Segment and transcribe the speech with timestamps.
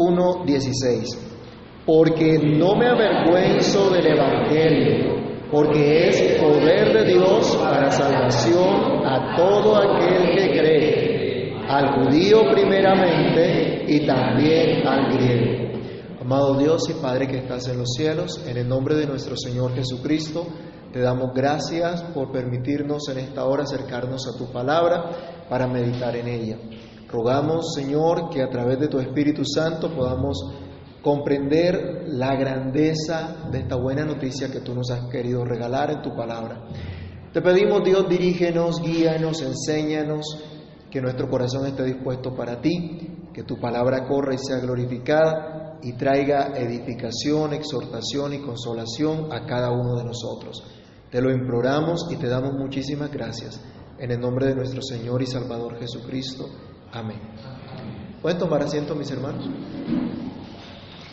[0.00, 1.18] 1:16.
[1.84, 9.76] Porque no me avergüenzo del Evangelio, porque es poder de Dios para salvación a todo
[9.76, 15.60] aquel que cree, al judío primeramente y también al griego.
[16.20, 19.74] Amado Dios y Padre que estás en los cielos, en el nombre de nuestro Señor
[19.74, 20.46] Jesucristo,
[20.92, 26.28] te damos gracias por permitirnos en esta hora acercarnos a tu palabra para meditar en
[26.28, 26.58] ella.
[27.10, 30.38] Rogamos, Señor, que a través de tu Espíritu Santo podamos
[31.02, 36.14] comprender la grandeza de esta buena noticia que tú nos has querido regalar en tu
[36.14, 36.68] palabra.
[37.32, 40.24] Te pedimos, Dios, dirígenos, guíanos, enséñanos,
[40.90, 45.94] que nuestro corazón esté dispuesto para ti, que tu palabra corra y sea glorificada y
[45.94, 50.62] traiga edificación, exhortación y consolación a cada uno de nosotros.
[51.10, 53.60] Te lo imploramos y te damos muchísimas gracias.
[53.98, 56.46] En el nombre de nuestro Señor y Salvador Jesucristo.
[56.92, 57.20] Amén.
[58.20, 59.48] ¿Pueden tomar asiento, mis hermanos?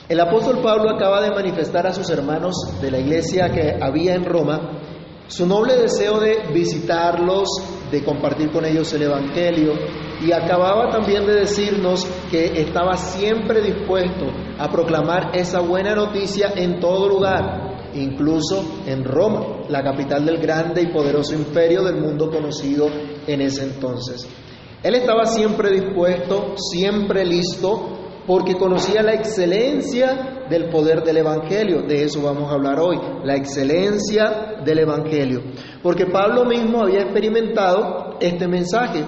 [0.10, 4.26] El apóstol Pablo acaba de manifestar a sus hermanos de la iglesia que había en
[4.26, 4.82] Roma
[5.28, 7.50] su noble deseo de visitarlos,
[7.92, 9.74] de compartir con ellos el Evangelio
[10.26, 14.26] y acababa también de decirnos que estaba siempre dispuesto
[14.58, 20.82] a proclamar esa buena noticia en todo lugar, incluso en Roma, la capital del grande
[20.82, 22.88] y poderoso imperio del mundo conocido
[23.28, 24.28] en ese entonces.
[24.84, 27.98] Él estaba siempre dispuesto, siempre listo,
[28.28, 31.82] porque conocía la excelencia del poder del Evangelio.
[31.82, 35.42] De eso vamos a hablar hoy, la excelencia del Evangelio.
[35.82, 39.04] Porque Pablo mismo había experimentado este mensaje.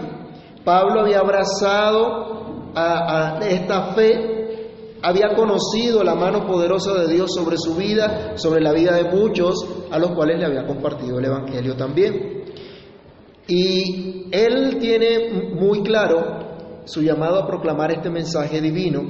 [0.63, 4.69] Pablo había abrazado a, esta fe,
[5.01, 9.65] había conocido la mano poderosa de Dios sobre su vida, sobre la vida de muchos,
[9.91, 12.38] a los cuales le había compartido el Evangelio también.
[13.49, 19.01] Y él tiene muy claro su llamado a proclamar este mensaje divino,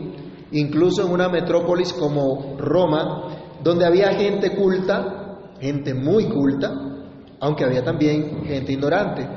[0.53, 6.71] incluso en una metrópolis como Roma, donde había gente culta, gente muy culta,
[7.41, 9.27] aunque había también gente ignorante,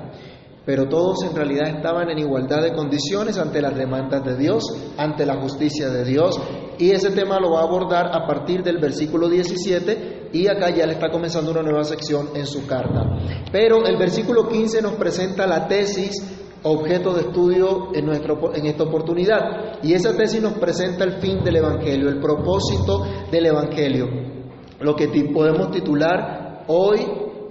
[0.65, 4.65] pero todos en realidad estaban en igualdad de condiciones ante las demandas de Dios,
[4.97, 6.41] ante la justicia de Dios,
[6.79, 10.87] y ese tema lo va a abordar a partir del versículo 17 y acá ya
[10.87, 13.03] le está comenzando una nueva sección en su carta.
[13.51, 16.23] Pero el versículo 15 nos presenta la tesis
[16.65, 18.09] objeto de estudio en,
[18.67, 19.83] esta oportunidad.
[19.83, 24.07] Y esa tesis nos presenta el fin del Evangelio, el propósito del Evangelio,
[24.81, 27.01] lo que podemos titular hoy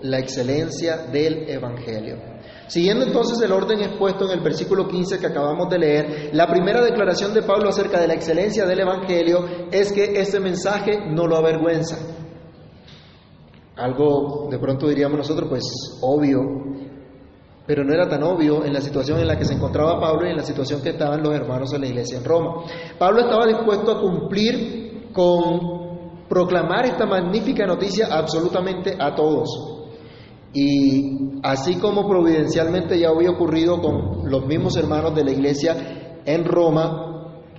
[0.02, 2.31] la excelencia del Evangelio.
[2.68, 6.81] Siguiendo entonces el orden expuesto en el versículo 15 que acabamos de leer, la primera
[6.81, 11.36] declaración de Pablo acerca de la excelencia del Evangelio es que este mensaje no lo
[11.36, 11.98] avergüenza.
[13.75, 15.63] Algo de pronto diríamos nosotros, pues
[16.01, 16.39] obvio,
[17.65, 20.31] pero no era tan obvio en la situación en la que se encontraba Pablo y
[20.31, 22.63] en la situación que estaban los hermanos de la iglesia en Roma.
[22.97, 29.49] Pablo estaba dispuesto a cumplir con proclamar esta magnífica noticia absolutamente a todos.
[30.53, 36.45] Y así como providencialmente ya había ocurrido con los mismos hermanos de la iglesia en
[36.45, 37.10] Roma,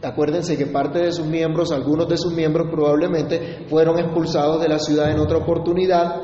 [0.02, 4.78] acuérdense que parte de sus miembros, algunos de sus miembros probablemente fueron expulsados de la
[4.78, 6.20] ciudad en otra oportunidad,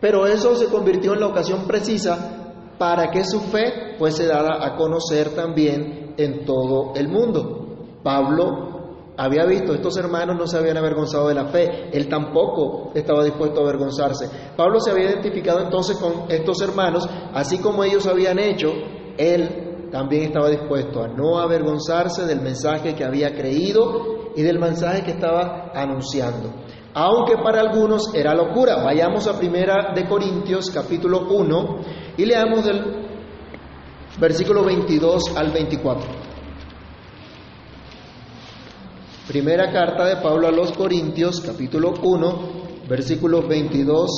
[0.00, 2.44] pero eso se convirtió en la ocasión precisa
[2.78, 8.00] para que su fe fuese dada a conocer también en todo el mundo.
[8.02, 8.74] Pablo
[9.16, 13.60] había visto, estos hermanos no se habían avergonzado de la fe, él tampoco estaba dispuesto
[13.60, 14.28] a avergonzarse.
[14.56, 18.72] Pablo se había identificado entonces con estos hermanos, así como ellos habían hecho,
[19.16, 25.02] él también estaba dispuesto a no avergonzarse del mensaje que había creído y del mensaje
[25.02, 26.64] que estaba anunciando
[26.94, 28.82] aunque para algunos era locura.
[28.82, 31.78] Vayamos a Primera de Corintios capítulo 1
[32.16, 33.08] y leamos del
[34.18, 36.08] versículo 22 al 24.
[39.26, 44.10] Primera carta de Pablo a los Corintios capítulo 1 versículos 22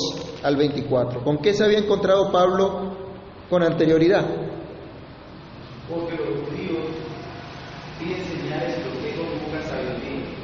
[0.43, 1.23] al 24.
[1.23, 2.95] ¿Con qué se había encontrado Pablo
[3.49, 4.46] con anterioridad?
[5.89, 6.85] Porque los judíos
[7.99, 10.37] piden señales lo que no poca sabiduría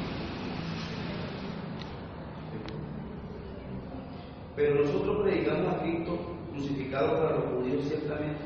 [4.56, 6.16] Pero nosotros predicamos a Cristo
[6.52, 8.40] crucificado para los judíos ciertamente,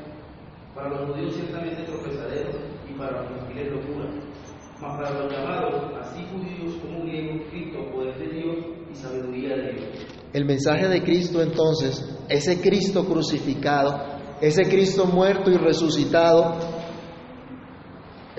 [0.73, 2.55] para los judíos ciertamente tropezaderos
[2.89, 4.09] y para los gentiles locura.
[4.81, 8.55] Mas para los llamados, así judíos como griegos, Cristo, poder de Dios
[8.91, 9.85] y sabiduría de Dios.
[10.33, 16.55] El mensaje de Cristo entonces, ese Cristo crucificado, ese Cristo muerto y resucitado,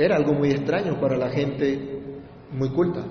[0.05, 2.00] era algo muy extraño para la gente
[2.52, 3.05] muy culta.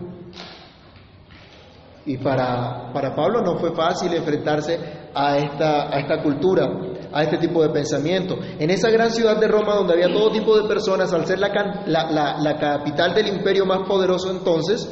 [2.06, 4.80] Y para, para Pablo no fue fácil enfrentarse
[5.14, 6.68] a esta, a esta cultura.
[7.12, 8.38] a este tipo de pensamiento.
[8.60, 11.50] En esa gran ciudad de Roma, donde había todo tipo de personas, al ser la,
[11.88, 14.88] la, la capital del imperio más poderoso entonces,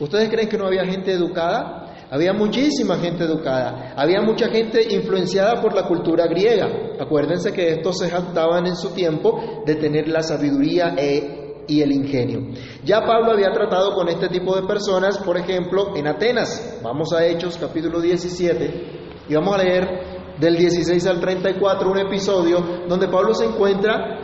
[0.00, 1.81] ¿ustedes creen que no había gente educada?
[2.12, 6.68] Había muchísima gente educada, había mucha gente influenciada por la cultura griega.
[7.00, 11.90] Acuérdense que estos se jactaban en su tiempo de tener la sabiduría e, y el
[11.90, 12.52] ingenio.
[12.84, 16.80] Ya Pablo había tratado con este tipo de personas, por ejemplo, en Atenas.
[16.82, 22.58] Vamos a Hechos capítulo 17 y vamos a leer del 16 al 34 un episodio
[22.90, 24.18] donde Pablo se encuentra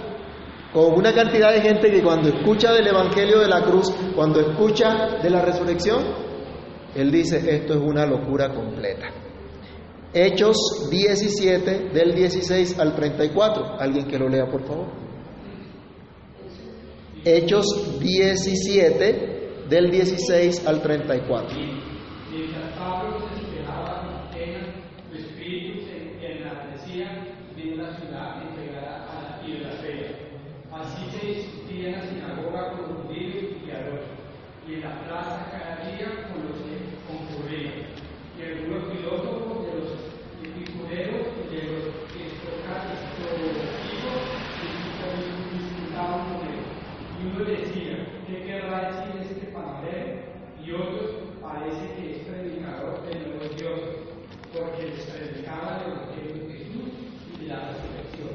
[0.74, 5.20] con una cantidad de gente que cuando escucha del Evangelio de la cruz, cuando escucha
[5.22, 6.27] de la resurrección,
[6.94, 9.08] él dice, esto es una locura completa.
[10.12, 13.78] Hechos 17, del 16 al 34.
[13.78, 14.86] Alguien que lo lea, por favor.
[17.24, 21.58] Hechos 17, del 16 al 34.
[22.30, 24.68] Mientras Pablo se esperaba en Atenas,
[25.10, 30.16] su espíritu se enardecía de una ciudad entregada a la idolatría.
[30.72, 34.04] Así se discutía en la sinagoga con los judíos y criadores,
[34.66, 36.58] y en la plaza cada día con los
[37.50, 39.90] y algunos filósofos de los
[40.44, 43.38] epicureos y de los estocásticos
[45.52, 46.60] disputaban con él.
[47.18, 47.94] Y uno decía,
[48.26, 50.20] ¿qué querrá decir este panadero?
[50.62, 53.96] Y otros, parece que es predicador de nuevos dioses,
[54.52, 56.88] porque les predicaba el Evangelio de Jesús
[57.32, 58.34] y de la resurrección.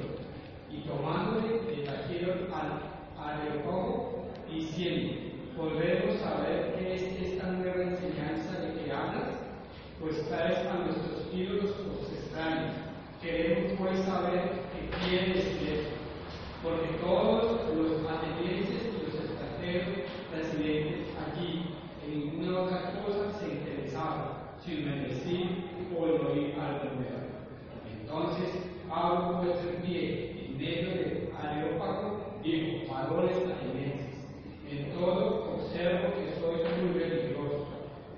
[0.72, 2.82] Y tomándole, le trajeron al
[3.16, 9.30] Areópago, diciendo, podremos saber qué es esta nueva enseñanza de que hablas,
[10.00, 12.74] pues traes a nuestros ídolos los extraños.
[13.22, 15.96] Queremos pues saber qué quiere decir esto,
[16.62, 19.88] porque todos los atenienses y los extranjeros
[20.34, 24.34] residentes aquí en ninguna otra cosa se interesaban,
[24.66, 25.64] sin decir
[25.98, 27.24] o el oír algo nuevo.
[28.02, 28.50] Entonces
[28.90, 34.14] Pablo puesto en pie en medio de Areópago dijo, valores atenienses
[34.74, 37.68] en todo observo que sois muy religiosos,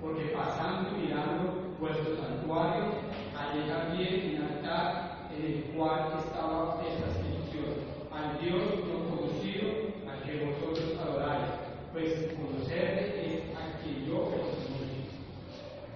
[0.00, 2.84] porque pasando y mirando vuestro santuario,
[3.34, 7.76] hallé también un altar en el cual estaba esta inscripción,
[8.10, 9.68] al Dios no conocido,
[10.08, 11.50] al que vosotros adoráis,
[11.92, 14.66] pues conocerle es a quien yo os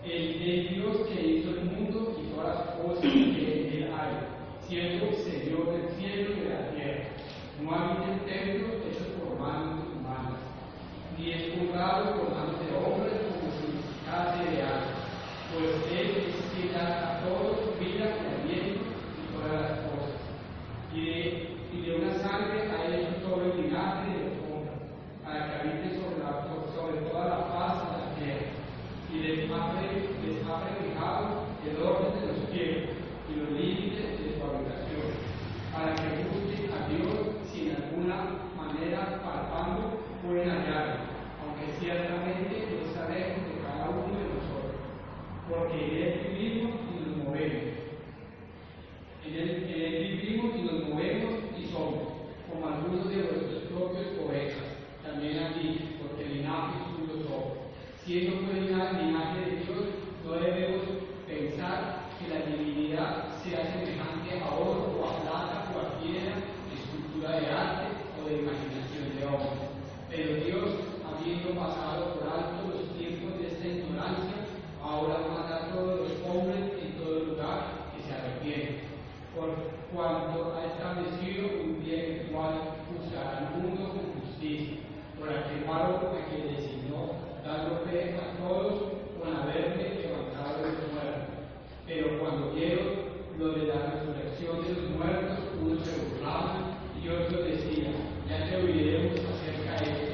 [0.04, 4.66] el, el Dios que hizo el mundo y todas las cosas que en él hay,
[4.66, 7.04] siendo Señor del cielo y de la tierra.
[7.62, 9.90] No hay un templo hecho por manos
[11.80, 15.00] y es juzgado por manos de hombres como si necesitase de algo,
[15.48, 18.84] pues Él es quien da a todos vida y aliento
[19.16, 20.20] y todas las cosas.
[20.92, 21.20] Y de,
[21.72, 24.76] y de una sangre ha hecho todo el linaje de los hombres,
[25.24, 26.44] para que habite sobre, la,
[26.76, 28.46] sobre toda la faz de la tierra.
[29.08, 32.92] Y les ha, les ha prefijado el orden de los cielos
[33.24, 35.16] y los límites de su habitación,
[35.72, 41.20] para que busquen a Dios si en alguna manera palpando pueden hallarlo
[41.60, 44.80] que ciertamente no sabemos de cada uno de nosotros,
[45.48, 47.76] porque en Él vivimos y nos movemos.
[49.26, 54.08] En Él, en él vivimos y nos movemos y somos, como algunos de nuestros propios
[54.24, 54.72] ovejas,
[55.04, 57.52] también aquí, porque el linaje suyo somos.
[58.04, 59.84] Siendo pues linaje de Dios,
[60.24, 60.82] no debemos
[61.28, 66.40] pensar que la divinidad sea semejante a oro o a plata o a piedra,
[66.72, 67.86] escultura de arte
[68.16, 69.68] o de imaginación de hombre.
[70.10, 74.40] Pero Dios habiendo pasado por alto los tiempos de esta ignorancia,
[74.82, 78.88] ahora manda a todos los hombres en todo lugar que se arrepienten,
[79.36, 79.52] por
[79.92, 84.80] cuanto ha establecido un día en el cual juzgará al mundo con justicia,
[85.18, 90.88] por aquel paro a quien designó, dando fe a todos con haberme levantado de los
[90.88, 91.36] muertos.
[91.86, 97.44] Pero cuando vieron lo de la resurrección de los muertos, unos se burlaban y otros
[97.44, 97.92] decían,
[98.26, 100.10] ya te oiremos acerca de esto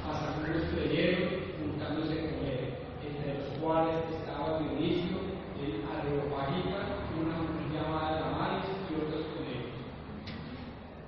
[1.58, 5.18] juntándose con él, entre los cuales estaba Dionisio,
[5.60, 9.62] el Areopagita, una mujer llamada Damaris y otros con él.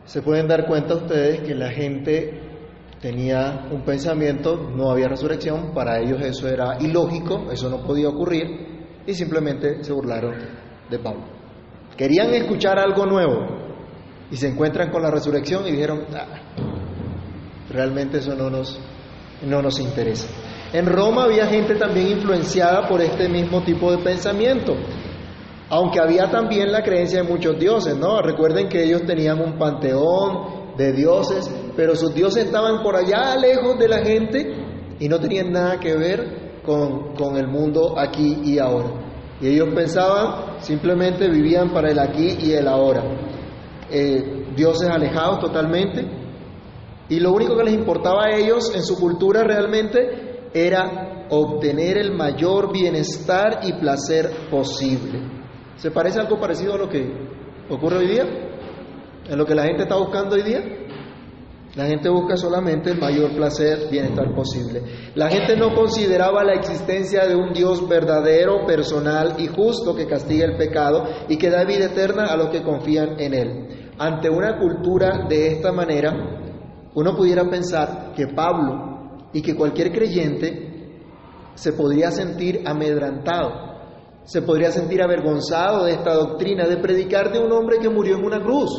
[0.06, 2.42] Se pueden dar cuenta ustedes que la gente
[3.00, 9.04] tenía un pensamiento, no había resurrección, para ellos eso era ilógico, eso no podía ocurrir,
[9.06, 10.34] y simplemente se burlaron
[10.90, 11.26] de Pablo.
[11.96, 13.68] Querían escuchar algo nuevo,
[14.32, 16.67] y se encuentran con la resurrección y dijeron, ah,
[17.70, 18.78] realmente eso no nos,
[19.42, 20.28] no nos interesa.
[20.72, 24.74] En Roma había gente también influenciada por este mismo tipo de pensamiento,
[25.70, 28.20] aunque había también la creencia de muchos dioses, ¿no?
[28.20, 33.78] Recuerden que ellos tenían un panteón de dioses, pero sus dioses estaban por allá lejos
[33.78, 34.54] de la gente
[34.98, 38.88] y no tenían nada que ver con, con el mundo aquí y ahora.
[39.40, 43.02] Y ellos pensaban, simplemente vivían para el aquí y el ahora.
[43.90, 46.04] Eh, dioses alejados totalmente.
[47.08, 52.12] Y lo único que les importaba a ellos en su cultura realmente era obtener el
[52.12, 55.20] mayor bienestar y placer posible.
[55.76, 57.10] ¿Se parece algo parecido a lo que
[57.70, 58.24] ocurre hoy día?
[59.28, 60.62] ¿En lo que la gente está buscando hoy día?
[61.76, 64.82] La gente busca solamente el mayor placer, bienestar posible.
[65.14, 70.46] La gente no consideraba la existencia de un Dios verdadero, personal y justo que castiga
[70.46, 73.92] el pecado y que da vida eterna a los que confían en Él.
[73.98, 76.37] Ante una cultura de esta manera,
[76.98, 80.98] uno pudiera pensar que Pablo y que cualquier creyente
[81.54, 83.52] se podría sentir amedrantado,
[84.24, 88.24] se podría sentir avergonzado de esta doctrina de predicar de un hombre que murió en
[88.24, 88.70] una cruz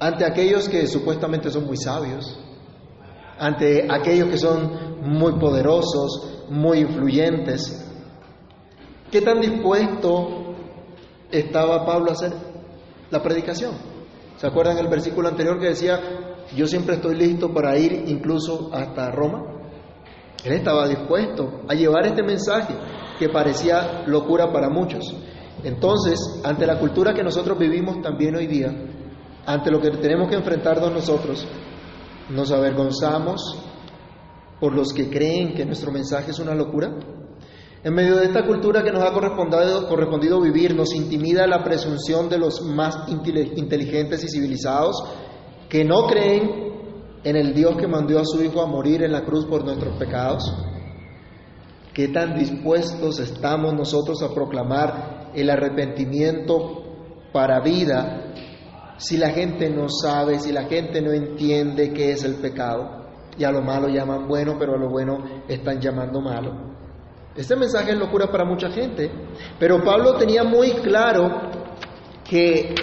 [0.00, 2.36] ante aquellos que supuestamente son muy sabios,
[3.38, 7.88] ante aquellos que son muy poderosos, muy influyentes.
[9.12, 10.56] ¿Qué tan dispuesto
[11.30, 12.32] estaba Pablo a hacer
[13.12, 13.95] la predicación?
[14.36, 16.00] ¿Se acuerdan el versículo anterior que decía,
[16.54, 19.44] yo siempre estoy listo para ir incluso hasta Roma?
[20.44, 22.74] Él estaba dispuesto a llevar este mensaje
[23.18, 25.14] que parecía locura para muchos.
[25.64, 28.72] Entonces, ante la cultura que nosotros vivimos también hoy día,
[29.46, 31.46] ante lo que tenemos que enfrentarnos nosotros,
[32.28, 33.58] nos avergonzamos
[34.60, 36.92] por los que creen que nuestro mensaje es una locura.
[37.86, 42.36] En medio de esta cultura que nos ha correspondido, vivir, nos intimida la presunción de
[42.36, 45.04] los más inteligentes y civilizados
[45.68, 46.72] que no creen
[47.22, 49.96] en el Dios que mandó a su Hijo a morir en la cruz por nuestros
[49.98, 50.52] pecados.
[51.94, 56.82] ¿Qué tan dispuestos estamos nosotros a proclamar el arrepentimiento
[57.32, 58.34] para vida
[58.96, 63.06] si la gente no sabe, si la gente no entiende qué es el pecado,
[63.38, 66.75] y a lo malo llaman bueno, pero a lo bueno están llamando malo.
[67.36, 69.10] Este mensaje es locura para mucha gente,
[69.58, 71.50] pero Pablo tenía muy claro
[72.28, 72.74] que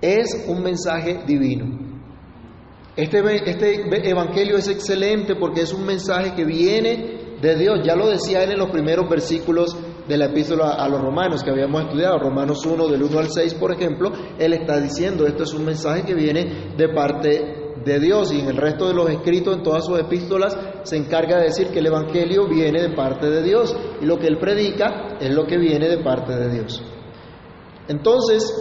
[0.00, 1.86] es un mensaje divino.
[2.96, 3.18] Este,
[3.50, 7.80] este evangelio es excelente porque es un mensaje que viene de Dios.
[7.84, 9.76] Ya lo decía él en los primeros versículos
[10.08, 13.54] de la epístola a los romanos que habíamos estudiado, Romanos 1 del 1 al 6,
[13.54, 18.32] por ejemplo, él está diciendo, esto es un mensaje que viene de parte de Dios
[18.32, 21.68] y en el resto de los escritos, en todas sus epístolas, se encarga de decir
[21.68, 25.46] que el Evangelio viene de parte de Dios y lo que él predica es lo
[25.46, 26.82] que viene de parte de Dios.
[27.88, 28.52] Entonces,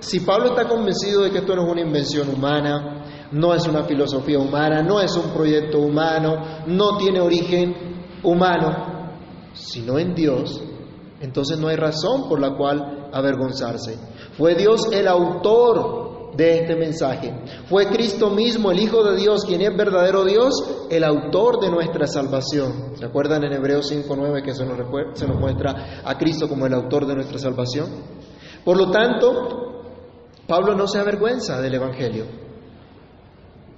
[0.00, 3.84] si Pablo está convencido de que esto no es una invención humana, no es una
[3.84, 7.74] filosofía humana, no es un proyecto humano, no tiene origen
[8.22, 9.12] humano,
[9.54, 10.62] sino en Dios,
[11.20, 13.98] entonces no hay razón por la cual avergonzarse.
[14.36, 17.32] Fue Dios el autor de este mensaje.
[17.68, 22.06] Fue Cristo mismo, el Hijo de Dios, quien es verdadero Dios, el autor de nuestra
[22.06, 22.96] salvación.
[22.96, 24.78] ¿Se acuerdan en Hebreos 5.9 que se nos,
[25.14, 27.88] se nos muestra a Cristo como el autor de nuestra salvación?
[28.64, 29.82] Por lo tanto,
[30.46, 32.24] Pablo no se avergüenza del Evangelio.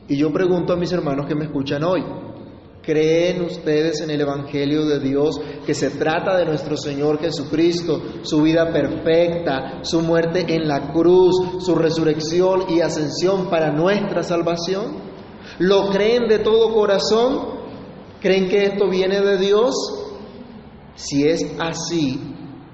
[0.08, 2.04] Y yo pregunto a mis hermanos que me escuchan hoy,
[2.86, 8.42] ¿Creen ustedes en el Evangelio de Dios que se trata de nuestro Señor Jesucristo, su
[8.42, 14.98] vida perfecta, su muerte en la cruz, su resurrección y ascensión para nuestra salvación?
[15.58, 17.56] ¿Lo creen de todo corazón?
[18.20, 19.74] ¿Creen que esto viene de Dios?
[20.94, 22.20] Si es así,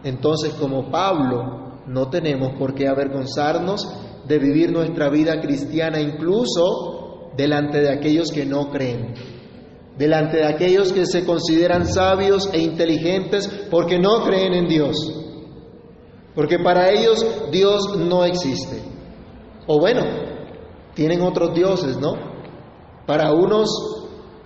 [0.05, 3.89] entonces como Pablo no tenemos por qué avergonzarnos
[4.29, 9.32] de vivir nuestra vida cristiana incluso delante de aquellos que no creen
[9.97, 14.97] delante de aquellos que se consideran sabios e inteligentes porque no creen en Dios.
[16.35, 18.83] Porque para ellos Dios no existe.
[19.67, 20.03] O bueno,
[20.95, 22.15] tienen otros dioses, ¿no?
[23.07, 23.69] Para unos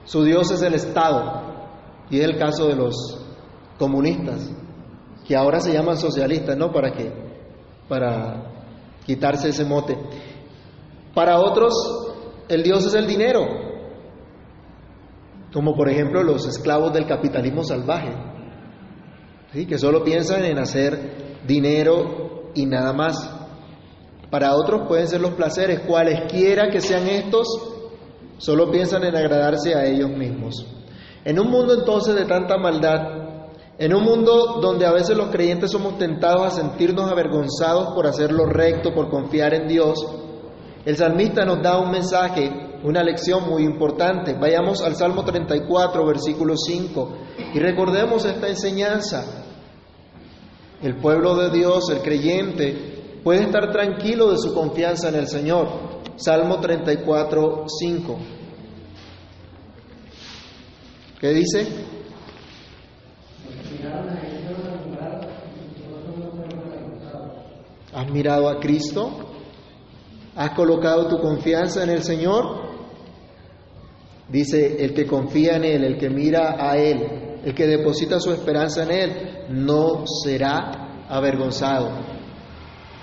[0.05, 1.43] su Dios es el Estado.
[2.11, 2.95] Y es el caso de los
[3.79, 4.51] comunistas,
[5.27, 6.73] que ahora se llaman socialistas, ¿no?
[6.73, 7.13] ¿Para qué?
[7.89, 8.53] Para
[9.05, 9.99] quitarse ese mote.
[11.15, 11.75] Para otros,
[12.49, 13.66] el Dios es el dinero,
[15.57, 18.13] como por ejemplo los esclavos del capitalismo salvaje,
[19.55, 19.65] ¿sí?
[19.65, 23.27] que solo piensan en hacer dinero y nada más.
[24.31, 27.49] Para otros pueden ser los placeres, cualesquiera que sean estos,
[28.37, 30.67] solo piensan en agradarse a ellos mismos.
[31.25, 33.47] En un mundo entonces de tanta maldad,
[33.79, 38.31] en un mundo donde a veces los creyentes somos tentados a sentirnos avergonzados por hacer
[38.31, 40.07] lo recto, por confiar en Dios,
[40.85, 44.35] el salmista nos da un mensaje, una lección muy importante.
[44.35, 47.19] Vayamos al Salmo 34, versículo 5,
[47.55, 49.45] y recordemos esta enseñanza.
[50.83, 55.69] El pueblo de Dios, el creyente, puede estar tranquilo de su confianza en el Señor.
[56.17, 58.19] Salmo 34, 5.
[61.21, 61.67] ¿Qué dice?
[67.95, 69.11] ¿Has mirado a Cristo?
[70.35, 72.66] ¿Has colocado tu confianza en el Señor?
[74.29, 78.33] Dice, el que confía en Él, el que mira a Él, el que deposita su
[78.33, 81.91] esperanza en Él, no será avergonzado.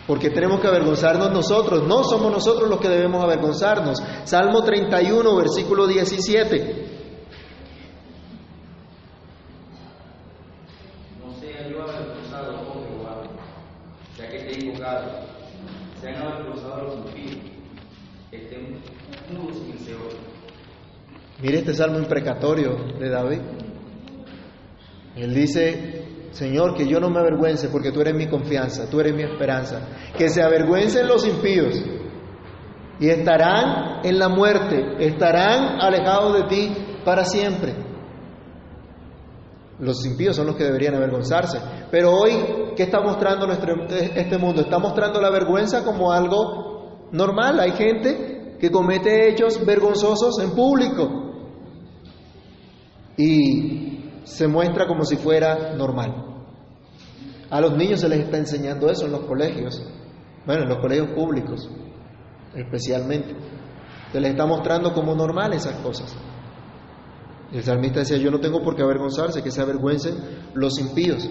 [0.05, 4.03] Porque tenemos que avergonzarnos nosotros, no somos nosotros los que debemos avergonzarnos.
[4.25, 6.85] Salmo 31, versículo 17.
[11.25, 13.23] No sea yo avergonzado, oh Jehová,
[14.17, 15.09] ya que te he invocado.
[16.01, 17.37] Sean avergonzados los impíos,
[18.29, 18.81] estén
[19.31, 20.33] mudos en Seol.
[21.43, 23.41] Mire este salmo imprecatorio de David.
[25.17, 29.13] Él dice, Señor, que yo no me avergüence porque tú eres mi confianza, tú eres
[29.13, 29.81] mi esperanza.
[30.17, 31.83] Que se avergüencen los impíos
[32.97, 37.73] y estarán en la muerte, estarán alejados de ti para siempre.
[39.79, 41.59] Los impíos son los que deberían avergonzarse.
[41.91, 44.61] Pero hoy, ¿qué está mostrando nuestro, este mundo?
[44.61, 47.59] Está mostrando la vergüenza como algo normal.
[47.59, 51.32] Hay gente que comete hechos vergonzosos en público
[53.17, 56.45] y se muestra como si fuera normal.
[57.49, 59.81] A los niños se les está enseñando eso en los colegios,
[60.45, 61.69] bueno, en los colegios públicos
[62.55, 63.35] especialmente.
[64.11, 66.15] Se les está mostrando como normal esas cosas.
[67.51, 70.15] El salmista decía, yo no tengo por qué avergonzarse, que se avergüencen
[70.55, 71.29] los impíos.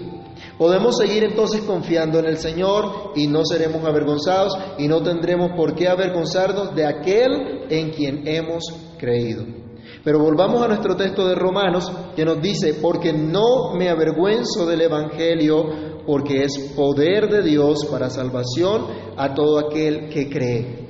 [0.57, 5.75] Podemos seguir entonces confiando en el Señor y no seremos avergonzados y no tendremos por
[5.75, 8.63] qué avergonzarnos de aquel en quien hemos
[8.97, 9.62] creído.
[10.03, 14.81] Pero volvamos a nuestro texto de Romanos que nos dice, porque no me avergüenzo del
[14.81, 18.85] Evangelio, porque es poder de Dios para salvación
[19.17, 20.83] a todo aquel que cree.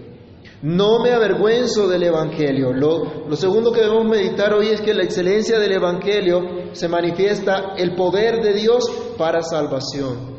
[0.64, 2.72] No me avergüenzo del Evangelio.
[2.72, 6.40] Lo, lo, segundo que debemos meditar hoy es que la excelencia del Evangelio
[6.72, 8.86] se manifiesta el poder de Dios
[9.18, 10.34] para salvación.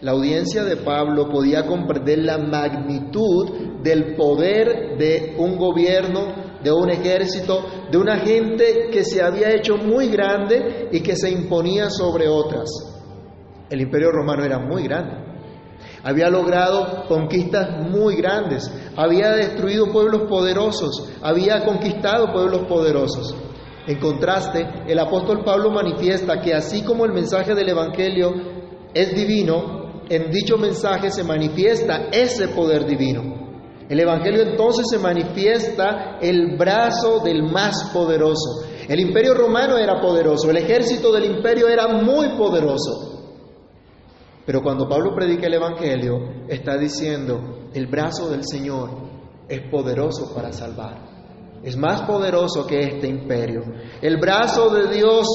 [0.00, 6.90] La audiencia de Pablo podía comprender la magnitud del poder de un gobierno, de un
[6.90, 12.28] ejército, de una gente que se había hecho muy grande y que se imponía sobre
[12.28, 12.68] otras.
[13.68, 15.16] El imperio romano era muy grande.
[16.04, 23.34] Había logrado conquistas muy grandes, había destruido pueblos poderosos, había conquistado pueblos poderosos.
[23.86, 28.32] En contraste, el apóstol Pablo manifiesta que así como el mensaje del Evangelio
[28.94, 33.41] es divino, en dicho mensaje se manifiesta ese poder divino.
[33.92, 38.64] El Evangelio entonces se manifiesta el brazo del más poderoso.
[38.88, 43.34] El imperio romano era poderoso, el ejército del imperio era muy poderoso.
[44.46, 48.88] Pero cuando Pablo predica el Evangelio, está diciendo, el brazo del Señor
[49.46, 50.96] es poderoso para salvar.
[51.62, 53.62] Es más poderoso que este imperio.
[54.00, 55.26] El brazo de Dios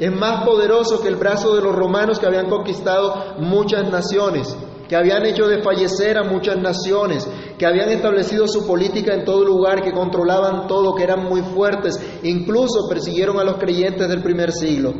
[0.00, 4.56] es más poderoso que el brazo de los romanos que habían conquistado muchas naciones,
[4.92, 7.26] que habían hecho desfallecer a muchas naciones,
[7.56, 11.98] que habían establecido su política en todo lugar, que controlaban todo, que eran muy fuertes,
[12.22, 14.92] incluso persiguieron a los creyentes del primer siglo.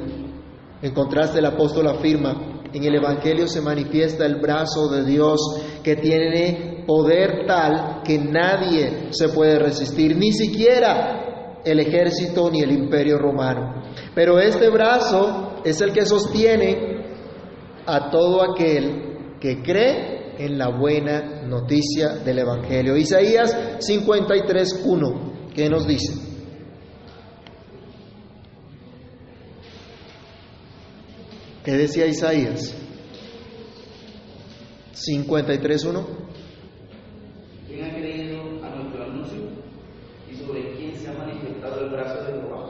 [0.80, 5.38] En contraste, el apóstol afirma, en el Evangelio se manifiesta el brazo de Dios
[5.84, 12.72] que tiene poder tal que nadie se puede resistir, ni siquiera el ejército ni el
[12.72, 13.82] imperio romano.
[14.14, 17.04] Pero este brazo es el que sostiene
[17.84, 19.11] a todo aquel
[19.42, 22.96] que cree en la buena noticia del Evangelio.
[22.96, 26.12] Isaías 53.1, ¿qué nos dice?
[31.64, 32.72] ¿Qué decía Isaías?
[34.94, 36.06] 53.1.
[37.66, 39.40] ¿Quién ha creído a nuestro anuncio
[40.30, 42.68] y sobre quién se ha manifestado el brazo de Jehová?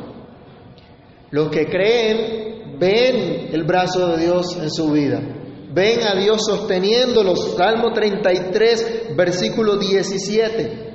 [1.32, 5.41] Los que creen ven el brazo de Dios en su vida.
[5.74, 7.56] Ven a Dios sosteniéndolos.
[7.56, 10.92] Salmo 33, versículo 17.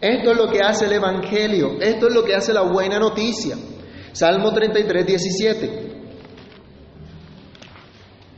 [0.00, 1.78] Esto es lo que hace el Evangelio.
[1.80, 3.56] Esto es lo que hace la buena noticia.
[4.12, 5.88] Salmo 33, 17.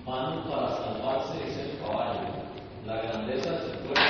[0.04, 2.28] Van para salvarse es el caballo,
[2.84, 4.02] la grandeza de su fuerza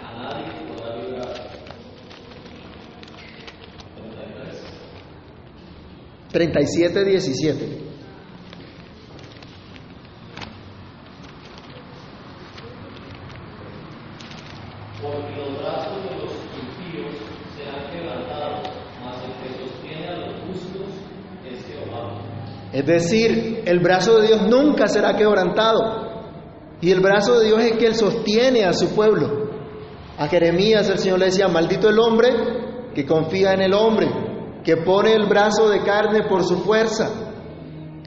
[0.00, 1.34] a nadie podrá librar.
[3.96, 4.62] 33.
[6.32, 7.90] 37, 17.
[15.02, 17.14] Porque los brazos de los impíos
[17.56, 18.68] serán quebrantados,
[19.02, 20.90] mas el que sostiene a los justos
[21.44, 22.20] es Jehová.
[22.72, 26.08] Es decir, el brazo de Dios nunca será quebrantado.
[26.80, 29.50] Y el brazo de Dios es que Él sostiene a su pueblo.
[30.18, 32.28] A Jeremías el Señor le decía, maldito el hombre
[32.94, 34.08] que confía en el hombre,
[34.64, 37.29] que pone el brazo de carne por su fuerza.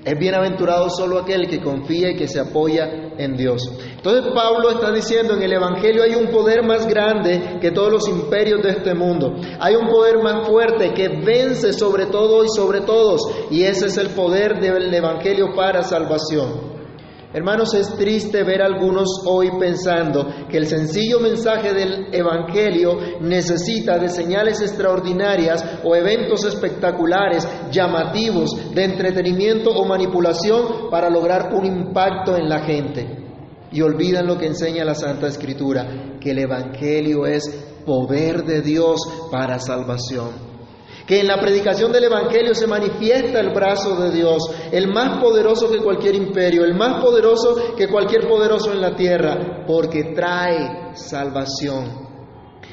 [0.05, 3.61] Es bienaventurado solo aquel que confía y que se apoya en Dios.
[3.95, 8.07] Entonces Pablo está diciendo, en el Evangelio hay un poder más grande que todos los
[8.09, 9.33] imperios de este mundo.
[9.59, 13.21] Hay un poder más fuerte que vence sobre todo y sobre todos.
[13.49, 16.72] Y ese es el poder del Evangelio para salvación.
[17.33, 23.97] Hermanos, es triste ver a algunos hoy pensando que el sencillo mensaje del Evangelio necesita
[23.97, 32.37] de señales extraordinarias o eventos espectaculares, llamativos, de entretenimiento o manipulación para lograr un impacto
[32.37, 33.07] en la gente.
[33.71, 37.49] Y olvidan lo que enseña la Santa Escritura, que el Evangelio es
[37.83, 40.52] poder de Dios para salvación
[41.05, 45.69] que en la predicación del Evangelio se manifiesta el brazo de Dios, el más poderoso
[45.69, 52.03] que cualquier imperio, el más poderoso que cualquier poderoso en la tierra, porque trae salvación.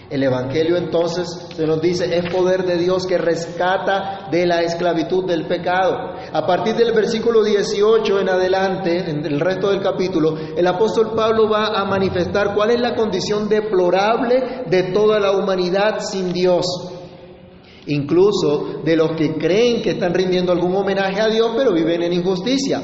[0.08, 5.24] El Evangelio entonces se nos dice es poder de Dios que rescata de la esclavitud
[5.24, 6.16] del pecado.
[6.32, 11.48] A partir del versículo 18 en adelante, en el resto del capítulo, el apóstol Pablo
[11.48, 16.66] va a manifestar cuál es la condición deplorable de toda la humanidad sin Dios
[17.90, 22.12] incluso de los que creen que están rindiendo algún homenaje a Dios, pero viven en
[22.12, 22.80] injusticia.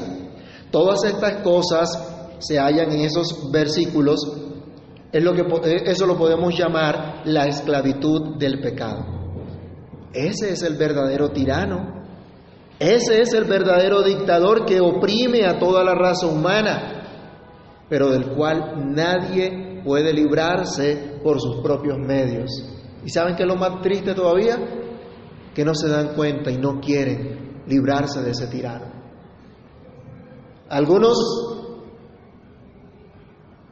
[0.69, 4.19] Todas estas cosas se hallan en esos versículos,
[5.11, 9.05] es lo que, eh, eso lo podemos llamar la esclavitud del pecado.
[10.13, 12.03] Ese es el verdadero tirano,
[12.79, 17.03] ese es el verdadero dictador que oprime a toda la raza humana,
[17.89, 22.51] pero del cual nadie puede librarse por sus propios medios.
[23.05, 24.57] ¿Y saben qué es lo más triste todavía?
[25.57, 28.85] Que no se dan cuenta y no quieren librarse de ese tirano.
[30.69, 31.17] Algunos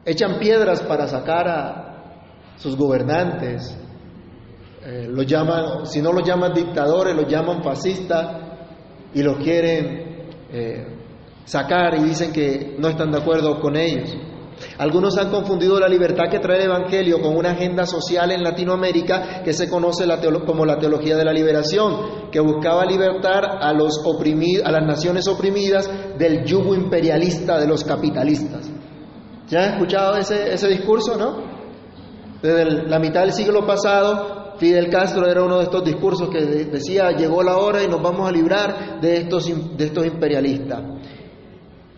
[0.04, 3.78] echan piedras para sacar a sus gobernantes,
[4.82, 8.36] eh, los llaman, si no los llaman dictadores, los llaman fascistas
[9.14, 10.86] y los quieren eh,
[11.44, 14.12] sacar y dicen que no están de acuerdo con ellos.
[14.78, 19.42] Algunos han confundido la libertad que trae el Evangelio con una agenda social en Latinoamérica
[19.42, 20.06] que se conoce
[20.46, 24.00] como la teología de la liberación, que buscaba libertar a, los
[24.64, 28.70] a las naciones oprimidas del yugo imperialista de los capitalistas.
[29.48, 31.56] ¿Ya han escuchado ese, discurso, no?
[32.42, 37.10] Desde la mitad del siglo pasado, Fidel Castro era uno de estos discursos que decía,
[37.12, 40.95] llegó la hora y nos vamos a librar de estos imperialistas.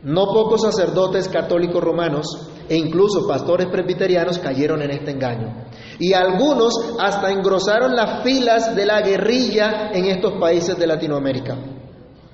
[0.08, 5.66] No pocos sacerdotes católicos romanos e incluso pastores presbiterianos cayeron en este engaño.
[5.98, 11.58] Y algunos hasta engrosaron las filas de la guerrilla en estos países de Latinoamérica,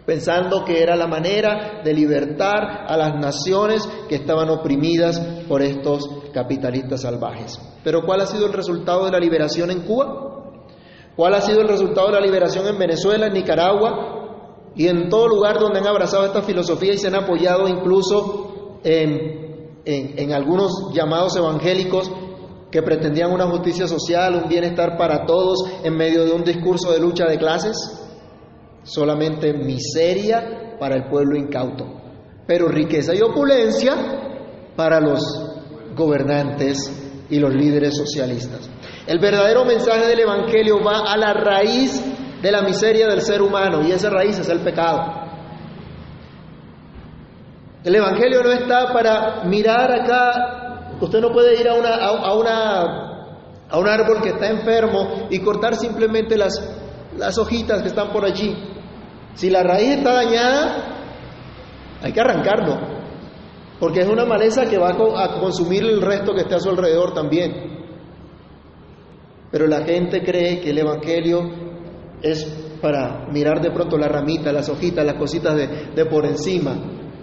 [0.06, 6.08] pensando que era la manera de libertar a las naciones que estaban oprimidas por estos
[6.32, 7.60] capitalistas salvajes.
[7.82, 10.52] Pero ¿cuál ha sido el resultado de la liberación en Cuba?
[11.16, 14.13] ¿Cuál ha sido el resultado de la liberación en Venezuela, en Nicaragua,
[14.76, 19.80] y en todo lugar donde han abrazado esta filosofía y se han apoyado incluso en,
[19.84, 22.10] en, algunos llamados evangélicos
[22.70, 26.98] que pretendían una justicia social, un bienestar para todos en medio de un discurso de
[26.98, 27.76] lucha de clases,
[28.82, 31.86] solamente miseria para el pueblo incauto,
[32.46, 33.94] pero riqueza y opulencia
[34.74, 35.22] para los
[35.94, 38.68] gobernantes y los líderes socialistas.
[39.06, 42.02] El verdadero mensaje del Evangelio va a la raíz
[42.44, 45.00] de la miseria del ser humano y esa raíz es el pecado.
[47.82, 52.82] El Evangelio no está para mirar acá, usted no puede ir a, una, a, una,
[53.70, 56.52] a un árbol que está enfermo y cortar simplemente las,
[57.16, 58.54] las hojitas que están por allí.
[59.32, 60.84] Si la raíz está dañada,
[62.02, 62.76] hay que arrancarlo,
[63.80, 67.14] porque es una maleza que va a consumir el resto que está a su alrededor
[67.14, 67.72] también.
[69.50, 71.73] Pero la gente cree que el Evangelio
[72.24, 72.44] es
[72.80, 76.74] para mirar de pronto la ramita, las hojitas, las cositas de, por encima,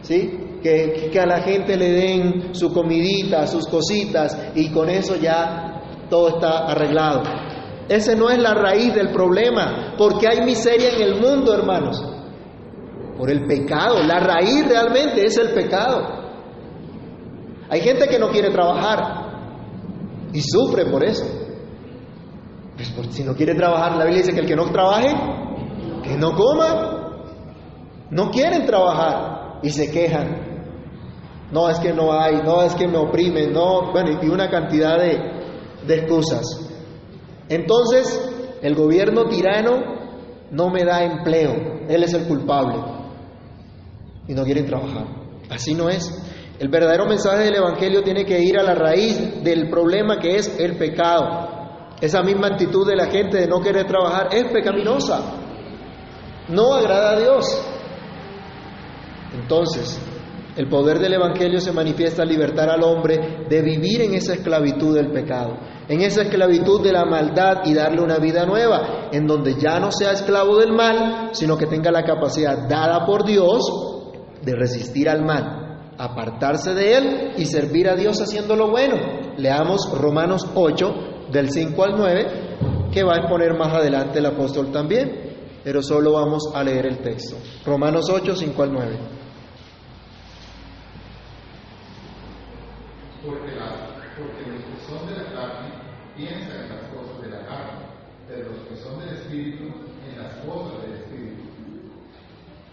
[0.02, 0.60] ¿sí?
[0.62, 6.08] Que, que, a la gente le den su comidita, sus cositas y con eso ya
[6.08, 7.24] todo está arreglado.
[7.90, 12.00] Ese no es la raíz del problema, porque hay miseria en el mundo, hermanos,
[13.18, 14.04] por el pecado.
[14.04, 16.22] La raíz realmente es el pecado.
[17.70, 21.41] Hay gente que no quiere trabajar y sufre por eso.
[22.76, 25.10] Pues si no quiere trabajar, la Biblia dice que el que no trabaje,
[26.04, 26.98] que no coma.
[28.10, 30.52] No quieren trabajar y se quejan.
[31.52, 34.98] No, es que no hay, no, es que me oprimen, no, bueno, y una cantidad
[34.98, 36.44] de excusas.
[37.50, 39.80] Entonces, el gobierno tirano
[40.52, 41.54] no me da empleo,
[41.88, 42.76] él es el culpable.
[44.28, 45.06] Y no quieren trabajar.
[45.50, 46.10] Así no es.
[46.60, 50.60] El verdadero mensaje del Evangelio tiene que ir a la raíz del problema que es
[50.60, 51.61] el pecado.
[52.02, 55.22] Esa misma actitud de la gente de no querer trabajar es pecaminosa.
[56.50, 57.46] No agrada a Dios.
[59.34, 60.02] Entonces,
[60.58, 64.96] el poder del Evangelio se manifiesta al libertar al hombre de vivir en esa esclavitud
[64.96, 69.56] del pecado, en esa esclavitud de la maldad y darle una vida nueva, en donde
[69.56, 73.64] ya no sea esclavo del mal, sino que tenga la capacidad dada por Dios
[74.42, 78.98] de resistir al mal, apartarse de él y servir a Dios haciendo lo bueno.
[79.38, 82.28] Leamos Romanos 8, del 5 al 9,
[82.92, 85.32] que va a exponer más adelante el apóstol también,
[85.64, 87.38] pero solo vamos a leer el texto.
[87.66, 88.98] Romanos 8, 5 al 9.
[93.26, 93.52] Porque,
[94.18, 95.70] porque los que son de la carne
[96.18, 97.86] piensan en las cosas de la carne,
[98.28, 99.66] pero los que son del Espíritu
[100.10, 101.44] en las cosas del Espíritu.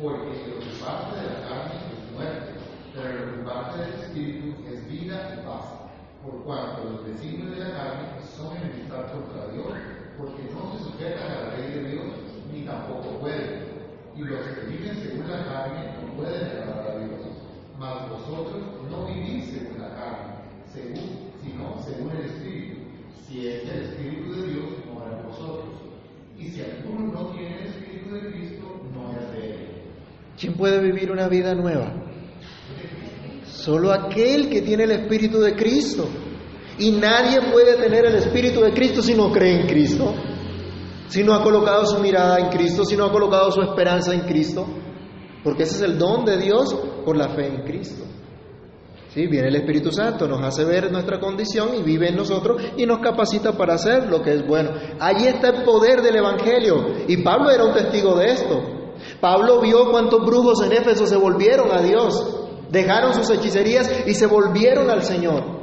[0.02, 2.52] Porque lo que parte de la carne es muerte,
[2.94, 5.77] pero lo que parte del Espíritu es vida y paz.
[6.22, 9.70] Por cuanto los designios de la carne son enemistad contra Dios,
[10.18, 12.06] porque no se sujetan a la ley de Dios,
[12.52, 13.68] ni tampoco pueden.
[14.16, 17.20] Y los que viven según la carne no pueden agradar a Dios.
[17.78, 20.34] Mas vosotros no vivís según la carne,
[20.72, 22.80] según, sino según el Espíritu.
[23.24, 25.70] Si es el Espíritu de Dios, mora en vosotros.
[26.36, 29.68] Y si alguno no tiene el Espíritu de Cristo, no es de él.
[30.36, 31.92] ¿Quién puede vivir una vida nueva?
[33.58, 36.08] Solo aquel que tiene el Espíritu de Cristo.
[36.78, 40.14] Y nadie puede tener el Espíritu de Cristo si no cree en Cristo,
[41.08, 44.20] si no ha colocado su mirada en Cristo, si no ha colocado su esperanza en
[44.20, 44.64] Cristo,
[45.42, 46.72] porque ese es el don de Dios
[47.04, 48.04] por la fe en Cristo.
[49.08, 49.26] ¿Sí?
[49.26, 53.00] Viene el Espíritu Santo, nos hace ver nuestra condición y vive en nosotros y nos
[53.00, 54.70] capacita para hacer lo que es bueno.
[55.00, 58.62] Allí está el poder del Evangelio y Pablo era un testigo de esto.
[59.20, 64.26] Pablo vio cuántos brujos en Éfeso se volvieron a Dios, dejaron sus hechicerías y se
[64.26, 65.58] volvieron al Señor.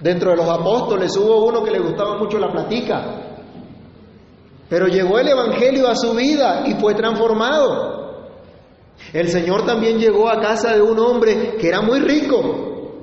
[0.00, 3.36] Dentro de los apóstoles hubo uno que le gustaba mucho la platica,
[4.68, 8.00] pero llegó el Evangelio a su vida y fue transformado.
[9.12, 12.94] El Señor también llegó a casa de un hombre que era muy rico,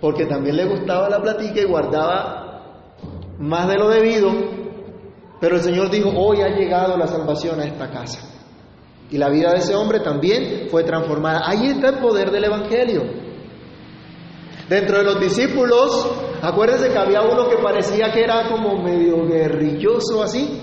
[0.00, 2.62] porque también le gustaba la platica y guardaba
[3.38, 4.30] más de lo debido,
[5.40, 8.33] pero el Señor dijo, hoy ha llegado la salvación a esta casa.
[9.14, 11.42] Y la vida de ese hombre también fue transformada.
[11.46, 13.02] Ahí está el poder del Evangelio.
[14.68, 16.10] Dentro de los discípulos,
[16.42, 20.60] acuérdense que había uno que parecía que era como medio guerrilloso así.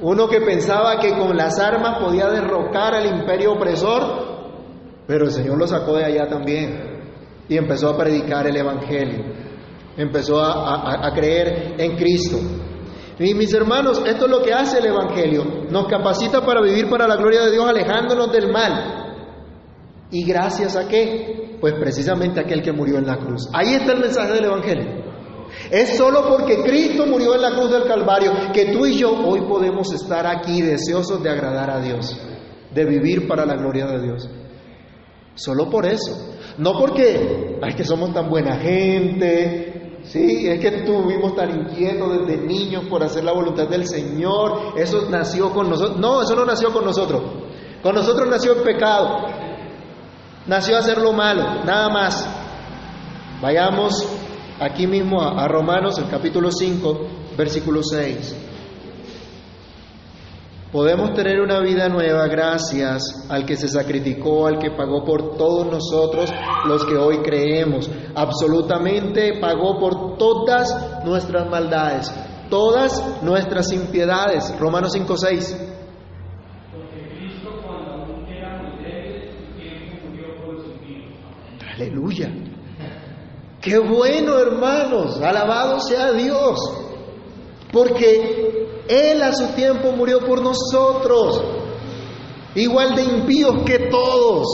[0.00, 4.02] Uno que pensaba que con las armas podía derrocar al imperio opresor,
[5.08, 7.00] pero el Señor lo sacó de allá también
[7.48, 9.24] y empezó a predicar el Evangelio,
[9.96, 12.38] empezó a, a- a creer en Cristo.
[13.18, 17.08] Y mis hermanos, esto es lo que hace el Evangelio, nos capacita para vivir para
[17.08, 19.08] la gloria de Dios alejándonos del mal.
[20.10, 21.56] ¿Y gracias a qué?
[21.60, 23.48] Pues precisamente aquel que murió en la cruz.
[23.52, 25.08] Ahí está el mensaje del Evangelio.
[25.70, 29.40] Es solo porque Cristo murió en la cruz del Calvario que tú y yo hoy
[29.42, 32.16] podemos estar aquí deseosos de agradar a Dios,
[32.72, 34.30] de vivir para la gloria de Dios.
[35.34, 36.36] Solo por eso.
[36.58, 39.67] No porque, ay, que somos tan buena gente,
[40.10, 45.08] sí, es que estuvimos tan inquietos desde niños por hacer la voluntad del Señor, eso
[45.10, 45.98] nació con nosotros.
[45.98, 47.22] No, eso no nació con nosotros.
[47.82, 49.26] Con nosotros nació el pecado,
[50.46, 52.28] nació hacer lo malo, nada más.
[53.40, 54.04] Vayamos
[54.58, 58.47] aquí mismo a, a Romanos, el capítulo 5, versículo 6.
[60.72, 65.66] Podemos tener una vida nueva gracias al que se sacrificó, al que pagó por todos
[65.66, 66.30] nosotros
[66.66, 67.90] los que hoy creemos.
[68.14, 72.12] Absolutamente pagó por todas nuestras maldades,
[72.50, 74.54] todas nuestras impiedades.
[74.58, 75.56] Romanos 5, 6.
[76.70, 81.14] Porque Cristo, cuando aún éramos débiles, su tiempo murió por los impíos.
[81.76, 82.30] Aleluya.
[83.62, 85.18] Qué bueno, hermanos.
[85.22, 86.58] Alabado sea Dios.
[87.72, 91.42] Porque Él a su tiempo murió por nosotros.
[92.54, 94.46] Igual de impíos que todos.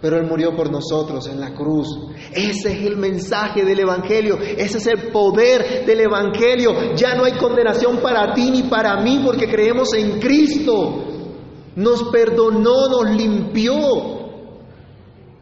[0.00, 1.88] Pero Él murió por nosotros en la cruz.
[2.30, 4.38] Ese es el mensaje del Evangelio.
[4.38, 6.94] Ese es el poder del Evangelio.
[6.94, 11.04] Ya no hay condenación para ti ni para mí porque creemos en Cristo.
[11.76, 13.74] Nos perdonó, nos limpió.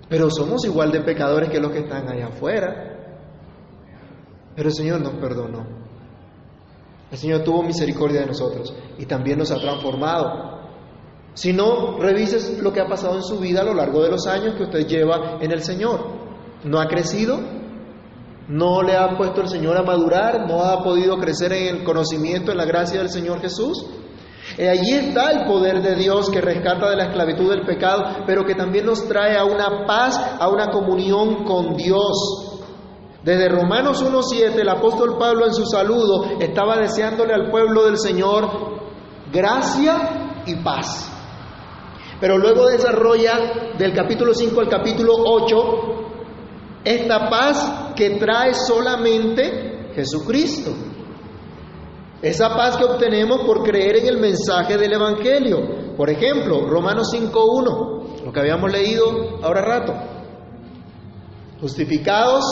[0.08, 2.92] Pero somos igual de pecadores que los que están allá afuera.
[4.54, 5.81] Pero el Señor nos perdonó.
[7.12, 10.60] El Señor tuvo misericordia de nosotros y también nos ha transformado.
[11.34, 14.26] Si no, revises lo que ha pasado en su vida a lo largo de los
[14.26, 16.00] años que usted lleva en el Señor.
[16.64, 17.38] ¿No ha crecido?
[18.48, 20.48] ¿No le ha puesto el Señor a madurar?
[20.48, 23.84] ¿No ha podido crecer en el conocimiento, en la gracia del Señor Jesús?
[24.56, 28.44] Eh, allí está el poder de Dios que rescata de la esclavitud del pecado, pero
[28.46, 32.51] que también nos trae a una paz, a una comunión con Dios.
[33.24, 38.80] Desde Romanos 1.7, el apóstol Pablo en su saludo estaba deseándole al pueblo del Señor
[39.32, 41.08] gracia y paz.
[42.20, 46.02] Pero luego desarrolla del capítulo 5 al capítulo 8
[46.84, 50.72] esta paz que trae solamente Jesucristo.
[52.20, 55.96] Esa paz que obtenemos por creer en el mensaje del Evangelio.
[55.96, 59.94] Por ejemplo, Romanos 5.1, lo que habíamos leído ahora rato.
[61.60, 62.44] Justificados,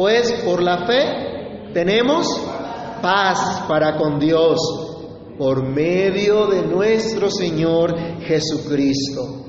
[0.00, 2.26] pues, por la fe, tenemos
[3.02, 4.58] paz para con Dios
[5.36, 9.44] por medio de nuestro Señor Jesucristo.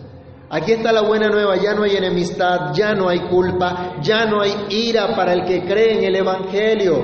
[0.49, 4.41] Aquí está la buena nueva, ya no hay enemistad, ya no hay culpa, ya no
[4.41, 7.01] hay ira para el que cree en el Evangelio.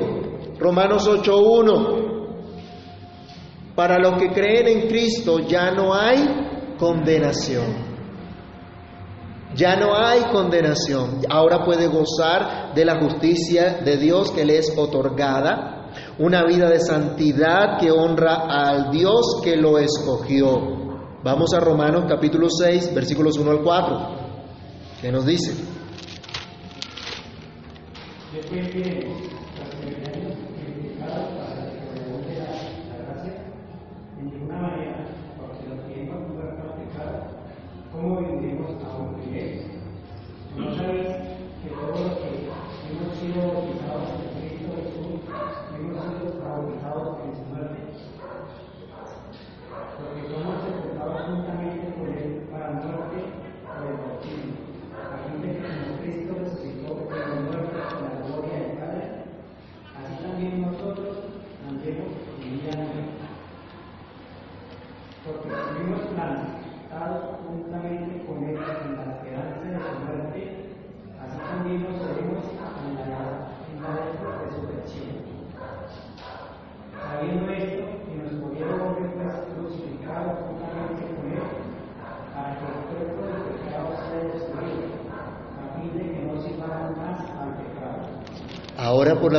[0.60, 2.26] Romanos 8.1.
[3.76, 7.87] Para los que creen en Cristo ya no hay condenación.
[9.56, 11.22] Ya no hay condenación.
[11.30, 15.78] Ahora puede gozar de la justicia de Dios que le es otorgada
[16.20, 20.78] una vida de santidad que honra al Dios que lo escogió.
[21.24, 23.98] Vamos a Romanos capítulo 6, versículos 1 al 4,
[25.02, 25.54] ¿Qué nos dice.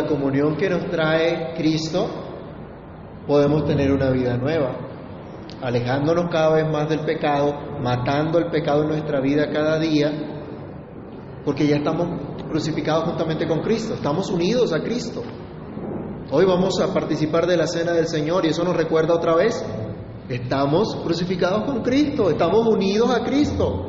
[0.01, 2.09] La comunión que nos trae Cristo,
[3.27, 4.77] podemos tener una vida nueva,
[5.61, 10.13] alejándonos cada vez más del pecado, matando el pecado en nuestra vida cada día,
[11.45, 12.09] porque ya estamos
[12.49, 15.23] crucificados juntamente con Cristo, estamos unidos a Cristo.
[16.31, 19.65] Hoy vamos a participar de la cena del Señor y eso nos recuerda otra vez,
[20.29, 23.87] estamos crucificados con Cristo, estamos unidos a Cristo.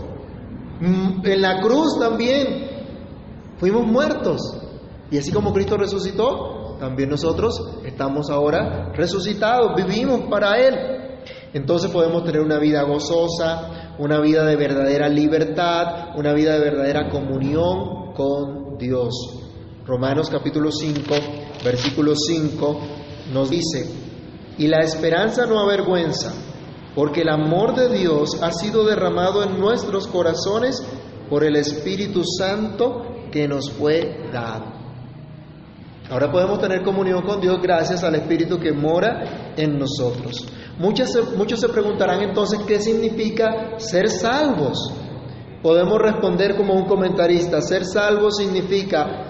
[0.80, 2.68] Mm, en la cruz también
[3.58, 4.59] fuimos muertos,
[5.12, 10.76] y así como Cristo resucitó, también nosotros estamos ahora resucitados, vivimos para Él.
[11.54, 17.10] Entonces podemos tener una vida gozosa, una vida de verdadera libertad, una vida de verdadera
[17.10, 19.14] comunión con Dios.
[19.86, 21.02] Romanos capítulo 5,
[21.64, 22.80] versículo 5
[23.34, 23.90] nos dice,
[24.58, 26.34] y la esperanza no avergüenza,
[26.94, 30.84] porque el amor de Dios ha sido derramado en nuestros corazones
[31.30, 34.80] por el Espíritu Santo que nos fue dado.
[36.10, 40.48] Ahora podemos tener comunión con Dios gracias al Espíritu que mora en nosotros.
[40.80, 44.92] Muchos, muchos se preguntarán entonces qué significa ser salvos.
[45.62, 49.30] Podemos responder como un comentarista, ser salvos significa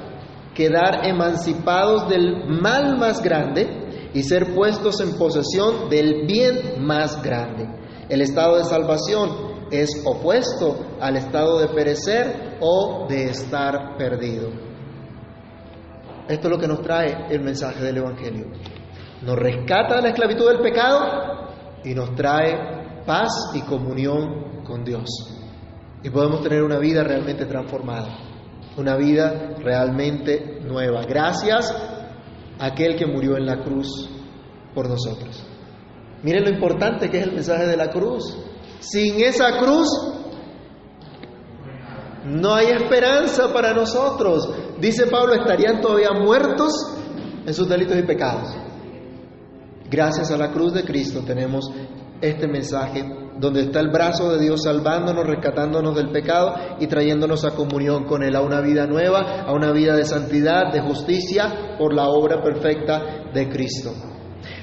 [0.54, 7.68] quedar emancipados del mal más grande y ser puestos en posesión del bien más grande.
[8.08, 14.69] El estado de salvación es opuesto al estado de perecer o de estar perdido.
[16.30, 18.46] Esto es lo que nos trae el mensaje del Evangelio.
[19.24, 21.50] Nos rescata de la esclavitud del pecado
[21.84, 25.10] y nos trae paz y comunión con Dios.
[26.04, 28.16] Y podemos tener una vida realmente transformada,
[28.78, 31.02] una vida realmente nueva.
[31.02, 31.76] Gracias
[32.60, 34.08] a aquel que murió en la cruz
[34.76, 35.44] por nosotros.
[36.22, 38.38] Miren lo importante que es el mensaje de la cruz.
[38.82, 39.90] Sin esa cruz
[42.26, 44.69] no hay esperanza para nosotros.
[44.80, 46.72] Dice Pablo, estarían todavía muertos
[47.46, 48.50] en sus delitos y pecados.
[49.90, 51.70] Gracias a la cruz de Cristo tenemos
[52.22, 53.04] este mensaje
[53.40, 58.22] donde está el brazo de Dios salvándonos, rescatándonos del pecado y trayéndonos a comunión con
[58.22, 62.44] Él, a una vida nueva, a una vida de santidad, de justicia, por la obra
[62.44, 63.94] perfecta de Cristo.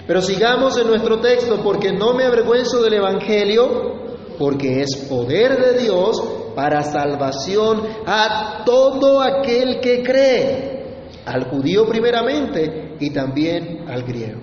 [0.07, 5.83] Pero sigamos en nuestro texto, porque no me avergüenzo del Evangelio, porque es poder de
[5.83, 6.23] Dios
[6.57, 14.41] para salvación a todo aquel que cree, al judío primeramente y también al griego.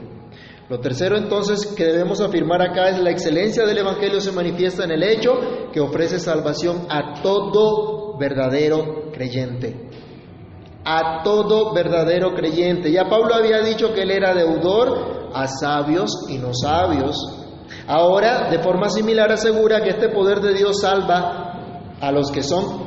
[0.70, 4.92] Lo tercero entonces que debemos afirmar acá es la excelencia del Evangelio se manifiesta en
[4.92, 5.32] el hecho
[5.74, 9.90] que ofrece salvación a todo verdadero creyente.
[10.86, 12.92] A todo verdadero creyente.
[12.92, 17.44] Ya Pablo había dicho que él era deudor a sabios y no sabios,
[17.88, 21.43] Ahora, de forma similar, asegura que este poder de Dios salva
[22.04, 22.84] a los que son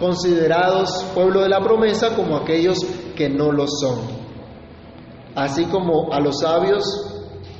[0.00, 2.78] considerados pueblo de la promesa como aquellos
[3.14, 3.98] que no lo son,
[5.34, 6.82] así como a los sabios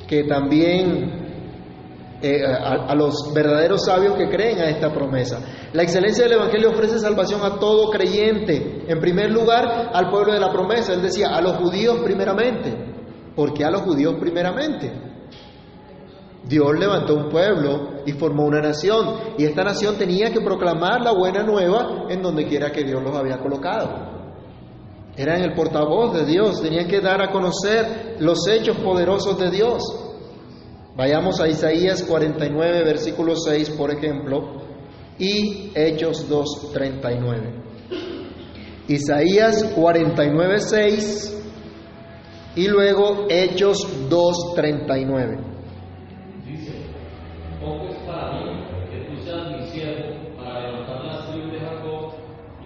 [0.07, 5.39] que también eh, a, a, los verdaderos sabios que creen a esta promesa.
[5.73, 8.85] La excelencia del Evangelio ofrece salvación a todo creyente.
[8.87, 10.93] En primer lugar, al pueblo de la promesa.
[10.93, 12.73] Él decía, a los judíos primeramente.
[13.35, 15.08] ¿Por qué a los judíos primeramente?
[16.49, 19.35] Dios levantó un pueblo y formó una nación.
[19.37, 23.15] Y esta nación tenía que proclamar la buena nueva en donde quiera que Dios los
[23.15, 24.17] había colocado.
[25.15, 29.83] Eran el portavoz de Dios, tenían que dar a conocer los hechos poderosos de Dios.
[30.99, 34.59] Vayamos a Isaías 49, versículo 6, por ejemplo,
[35.17, 37.53] y Hechos 2, 39.
[38.89, 41.53] Isaías 49, 6
[42.55, 43.77] y luego Hechos
[44.09, 45.37] 2, 39.
[46.45, 46.71] Dice,
[47.61, 52.13] poco es para mí que tú seas mi siervo para levantar las tribus de Jacob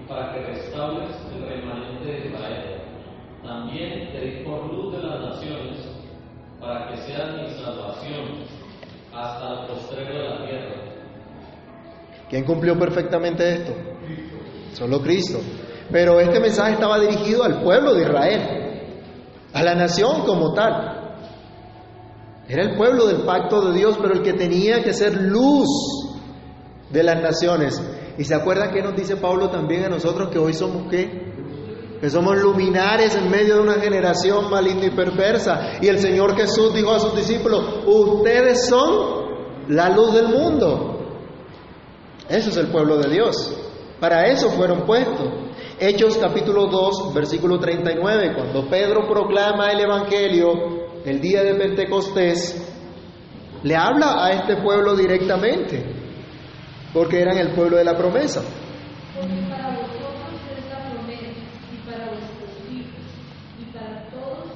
[0.01, 2.81] y para que restaures el remanente de Israel.
[3.43, 5.93] También te di por luz de las naciones
[6.63, 8.45] para que seas mi salvación
[9.13, 10.75] hasta el postrero de la tierra.
[12.29, 13.73] ¿Quién cumplió perfectamente esto?
[14.71, 15.39] Solo Cristo.
[15.91, 18.93] Pero este mensaje estaba dirigido al pueblo de Israel,
[19.53, 21.17] a la nación como tal.
[22.47, 25.67] Era el pueblo del pacto de Dios, pero el que tenía que ser luz
[26.89, 27.81] de las naciones.
[28.17, 31.32] ¿Y se acuerdan que nos dice Pablo también a nosotros que hoy somos qué?
[32.03, 35.77] Que somos luminares en medio de una generación maligna y perversa.
[35.81, 39.23] Y el Señor Jesús dijo a sus discípulos, ustedes son
[39.69, 40.99] la luz del mundo.
[42.27, 43.55] Eso es el pueblo de Dios.
[44.01, 45.29] Para eso fueron puestos.
[45.79, 50.51] Hechos capítulo 2, versículo 39, cuando Pedro proclama el Evangelio
[51.05, 52.69] el día de Pentecostés,
[53.63, 55.85] le habla a este pueblo directamente,
[56.93, 58.41] porque eran el pueblo de la promesa.
[59.15, 60.03] Porque para vosotros
[60.57, 61.27] es la promesa,
[61.71, 63.03] y para vuestros hijos,
[63.59, 64.51] y para todos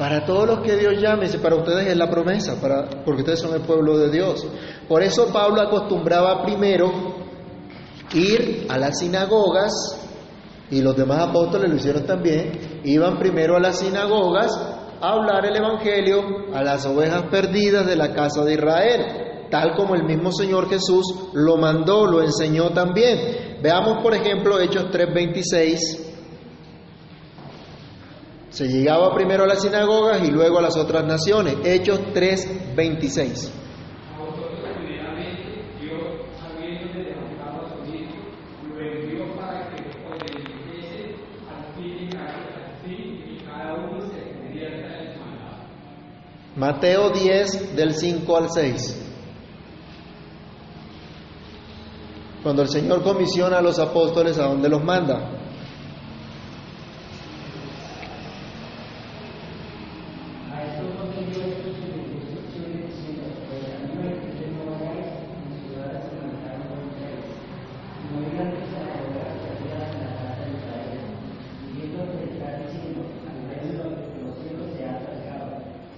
[0.00, 3.54] para todos los que Dios llame, para ustedes es la promesa, para, porque ustedes son
[3.54, 4.46] el pueblo de Dios.
[4.88, 6.90] Por eso Pablo acostumbraba primero
[8.14, 9.70] ir a las sinagogas,
[10.70, 14.50] y los demás apóstoles lo hicieron también, iban primero a las sinagogas
[15.02, 16.22] a hablar el Evangelio
[16.54, 21.30] a las ovejas perdidas de la casa de Israel, tal como el mismo Señor Jesús
[21.34, 23.58] lo mandó, lo enseñó también.
[23.62, 26.06] Veamos, por ejemplo, Hechos 3:26.
[28.50, 31.56] Se llegaba primero a las sinagogas y luego a las otras naciones.
[31.64, 33.52] Hechos 3:26.
[34.12, 36.02] A vosotros primeramente, Dios,
[36.42, 38.16] habiendo levantado a su Hijo,
[38.68, 41.14] lo envió para que os bendijese
[41.48, 45.58] al fin y cada, al fin y cada uno se convierta en su maldad.
[46.56, 48.99] Mateo 10 del 5 al 6.
[52.42, 55.40] Cuando el Señor comisiona a los apóstoles, ¿a dónde los manda?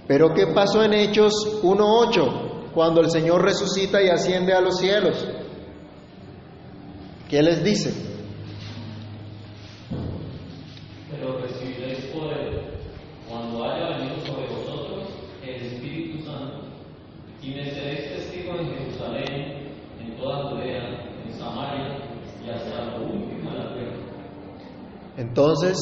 [0.05, 1.33] Pero ¿qué pasó en Hechos
[1.63, 2.71] 1.8?
[2.73, 5.25] Cuando el Señor resucita y asciende a los cielos.
[7.33, 7.91] ¿Qué les dice?
[11.09, 12.77] Pero recibiréis poder
[13.27, 15.09] cuando haya venido sobre vosotros
[15.43, 16.67] el Espíritu Santo,
[17.41, 21.97] y me seréis testigos en Jerusalén, en toda Judea, en Samaria
[22.45, 23.97] y hasta lo último de la tierra.
[25.17, 25.79] Entonces,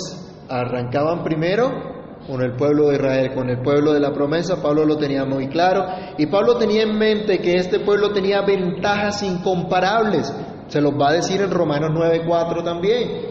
[0.47, 1.91] arrancaban primero
[2.27, 5.49] con el pueblo de Israel, con el pueblo de la promesa, Pablo lo tenía muy
[5.49, 5.85] claro,
[6.17, 10.33] y Pablo tenía en mente que este pueblo tenía ventajas incomparables,
[10.71, 13.29] se los va a decir en Romanos 9:4 también.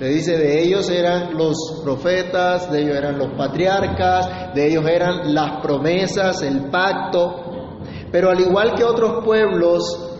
[0.00, 5.32] Le dice, de ellos eran los profetas, de ellos eran los patriarcas, de ellos eran
[5.32, 7.78] las promesas, el pacto,
[8.10, 10.12] pero al igual que otros pueblos,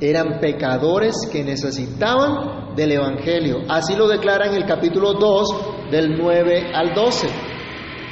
[0.00, 3.62] eran pecadores que necesitaban del Evangelio.
[3.68, 7.28] Así lo declara en el capítulo 2 del 9 al 12,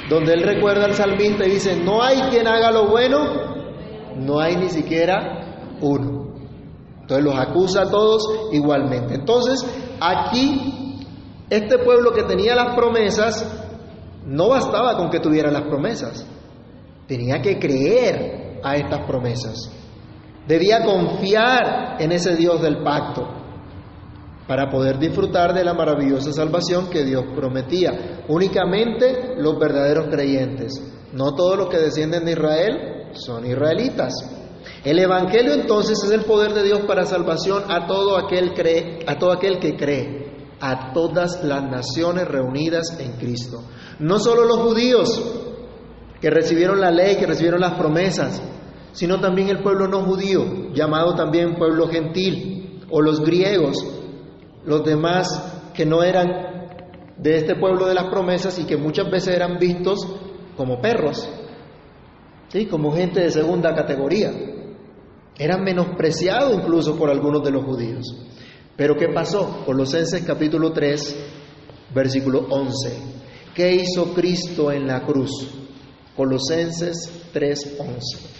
[0.09, 3.19] donde él recuerda al salmista y dice, no hay quien haga lo bueno,
[4.17, 6.24] no hay ni siquiera uno.
[7.05, 9.13] Entonces los acusa a todos igualmente.
[9.13, 9.63] Entonces,
[10.01, 11.05] aquí,
[11.51, 13.45] este pueblo que tenía las promesas,
[14.25, 16.25] no bastaba con que tuviera las promesas,
[17.07, 19.71] tenía que creer a estas promesas.
[20.47, 23.27] Debía confiar en ese Dios del pacto.
[24.47, 28.23] para poder disfrutar de la maravillosa salvación que Dios prometía.
[28.27, 30.73] Únicamente los verdaderos creyentes.
[31.13, 34.13] No todos los que descienden de Israel son israelitas.
[34.83, 39.17] El Evangelio entonces es el poder de Dios para salvación a todo aquel, cree, a
[39.17, 43.63] todo aquel que cree, a todas las naciones reunidas en Cristo.
[43.99, 45.21] No solo los judíos
[46.21, 48.41] que recibieron la ley, que recibieron las promesas,
[48.91, 53.83] sino también el pueblo no judío, llamado también pueblo gentil, o los griegos,
[54.65, 56.45] los demás que no eran
[57.17, 60.05] de este pueblo de las promesas y que muchas veces eran vistos
[60.55, 61.29] como perros,
[62.49, 62.65] ¿sí?
[62.67, 64.31] como gente de segunda categoría.
[65.37, 68.05] Eran menospreciados incluso por algunos de los judíos.
[68.77, 69.63] Pero ¿qué pasó?
[69.65, 71.15] Colosenses capítulo 3,
[71.93, 72.97] versículo 11.
[73.53, 75.31] ¿Qué hizo Cristo en la cruz?
[76.15, 78.34] Colosenses 3, 11.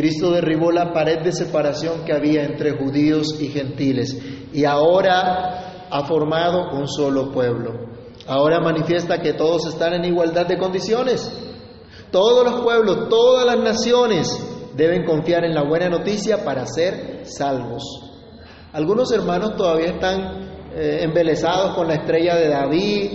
[0.00, 4.16] Cristo derribó la pared de separación que había entre judíos y gentiles
[4.50, 7.72] y ahora ha formado un solo pueblo.
[8.26, 11.30] Ahora manifiesta que todos están en igualdad de condiciones.
[12.10, 17.82] Todos los pueblos, todas las naciones deben confiar en la buena noticia para ser salvos.
[18.72, 23.10] Algunos hermanos todavía están eh, embelesados con la estrella de David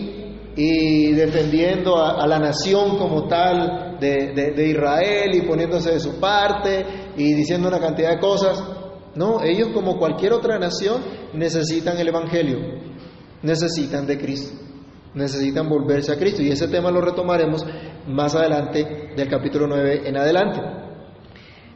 [0.56, 6.86] y defendiendo a la nación como tal de, Israel y poniéndose de su parte
[7.18, 8.64] y diciendo una cantidad de cosas.
[9.16, 11.02] No, ellos como cualquier otra nación
[11.34, 12.60] necesitan el Evangelio,
[13.42, 14.58] necesitan de Cristo,
[15.14, 16.42] necesitan volverse a Cristo.
[16.42, 17.66] Y ese tema lo retomaremos
[18.08, 20.60] más adelante del capítulo 9 en adelante.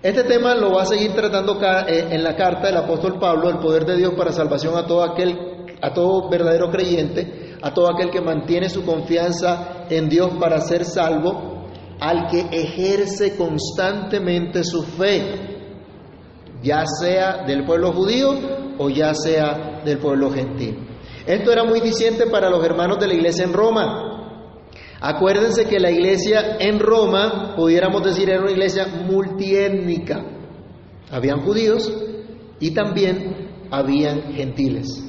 [0.02, 3.58] Este tema lo va a seguir tratando eh, en la carta del apóstol Pablo, el
[3.58, 5.38] poder de Dios para salvación a todo aquel,
[5.82, 10.86] a todo verdadero creyente, a todo aquel que mantiene su confianza en Dios para ser
[10.86, 11.49] salvo
[12.00, 15.22] al que ejerce constantemente su fe,
[16.64, 18.32] ya sea del pueblo judío
[18.78, 20.78] o ya sea del pueblo gentil.
[21.26, 24.06] Esto era muy diciente para los hermanos de la iglesia en Roma.
[25.02, 30.26] Acuérdense que la iglesia en Roma, pudiéramos decir, era una iglesia multiétnica.
[31.12, 31.91] Habían judíos
[32.60, 35.04] y también habían gentiles.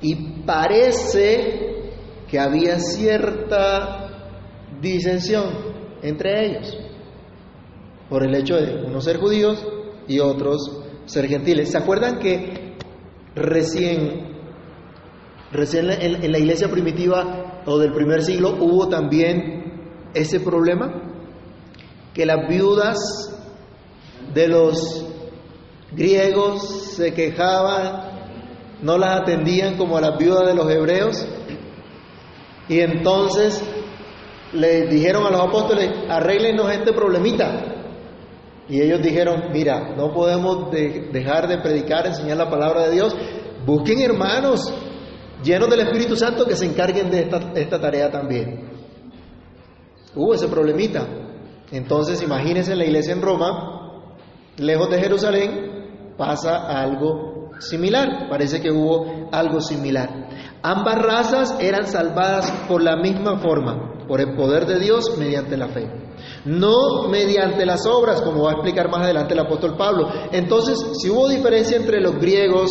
[0.00, 1.92] Y parece
[2.28, 4.34] que había cierta
[4.80, 6.78] disensión entre ellos,
[8.08, 9.64] por el hecho de unos ser judíos
[10.06, 11.70] y otros ser gentiles.
[11.70, 12.76] ¿Se acuerdan que
[13.34, 14.36] recién,
[15.52, 21.02] recién en, la iglesia primitiva o del primer siglo hubo también ese problema?
[22.14, 22.98] Que las viudas
[24.32, 25.06] de los
[25.92, 26.62] griegos
[26.96, 28.16] se quejaban,
[28.82, 31.26] no las atendían como a las viudas de los hebreos,
[32.68, 33.62] y entonces
[34.56, 37.74] le dijeron a los apóstoles, arréglenos este problemita.
[38.68, 43.14] Y ellos dijeron, mira, no podemos dejar de predicar, enseñar la palabra de Dios.
[43.64, 44.72] Busquen hermanos
[45.44, 48.68] llenos del Espíritu Santo que se encarguen de esta, esta tarea también.
[50.14, 51.06] Hubo ese problemita.
[51.70, 54.12] Entonces, imagínense la iglesia en Roma,
[54.56, 58.28] lejos de Jerusalén, pasa algo similar.
[58.28, 60.08] Parece que hubo algo similar.
[60.62, 65.68] Ambas razas eran salvadas por la misma forma por el poder de Dios mediante la
[65.68, 65.88] fe.
[66.44, 70.08] No mediante las obras, como va a explicar más adelante el apóstol Pablo.
[70.32, 72.70] Entonces, si hubo diferencia entre los griegos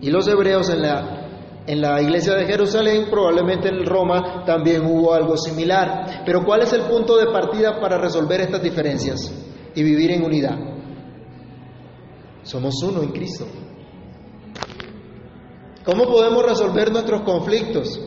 [0.00, 5.14] y los hebreos en la, en la iglesia de Jerusalén, probablemente en Roma también hubo
[5.14, 6.22] algo similar.
[6.24, 9.32] Pero ¿cuál es el punto de partida para resolver estas diferencias
[9.74, 10.56] y vivir en unidad?
[12.42, 13.46] Somos uno en Cristo.
[15.84, 18.00] ¿Cómo podemos resolver nuestros conflictos?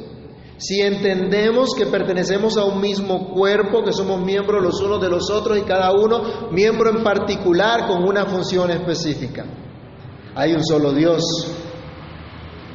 [0.61, 5.31] Si entendemos que pertenecemos a un mismo cuerpo, que somos miembros los unos de los
[5.31, 9.43] otros y cada uno miembro en particular con una función específica.
[10.35, 11.23] Hay un solo Dios.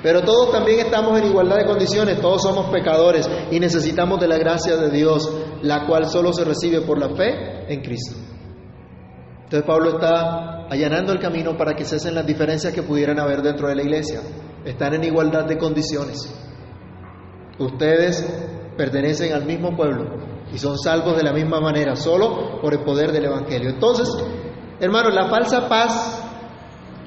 [0.03, 4.39] Pero todos también estamos en igualdad de condiciones, todos somos pecadores y necesitamos de la
[4.39, 5.31] gracia de Dios,
[5.63, 8.17] la cual solo se recibe por la fe en Cristo.
[9.45, 13.69] Entonces Pablo está allanando el camino para que cesen las diferencias que pudieran haber dentro
[13.69, 14.23] de la iglesia.
[14.65, 16.35] Están en igualdad de condiciones.
[17.59, 18.25] Ustedes
[18.77, 20.05] pertenecen al mismo pueblo
[20.53, 23.71] y son salvos de la misma manera, solo por el poder del Evangelio.
[23.71, 24.09] Entonces,
[24.81, 26.23] hermanos, la falsa paz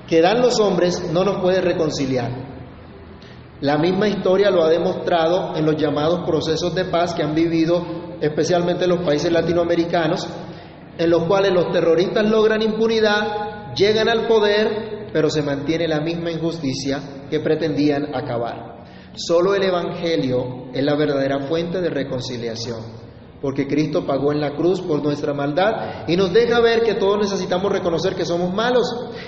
[0.08, 2.50] que dan los hombres no nos puede reconciliar.
[3.62, 7.84] La misma historia lo ha demostrado en los llamados procesos de paz que han vivido
[8.22, 10.28] especialmente los países latinoamericanos,
[10.98, 16.32] en los cuales los terroristas logran impunidad, llegan al poder, pero se mantiene la misma
[16.32, 18.69] injusticia que pretendían acabar.
[19.20, 23.00] Solo el Evangelio es la verdadera fuente de reconciliación
[23.42, 27.20] porque Cristo pagó en la cruz por nuestra maldad y nos deja ver que todos
[27.20, 28.86] necesitamos reconocer que somos malos,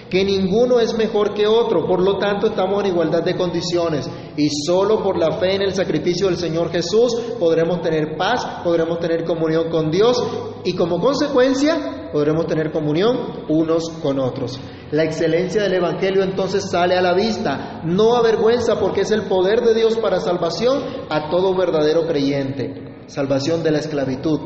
[0.10, 4.50] que ninguno es mejor que otro, por lo tanto estamos en igualdad de condiciones y
[4.66, 9.24] solo por la fe en el sacrificio del Señor Jesús podremos tener paz, podremos tener
[9.24, 10.22] comunión con Dios
[10.66, 14.60] y como consecuencia podremos tener comunión unos con otros.
[14.92, 19.62] La excelencia del Evangelio entonces sale a la vista, no avergüenza porque es el poder
[19.62, 23.06] de Dios para salvación a todo verdadero creyente.
[23.08, 24.40] Salvación de la esclavitud,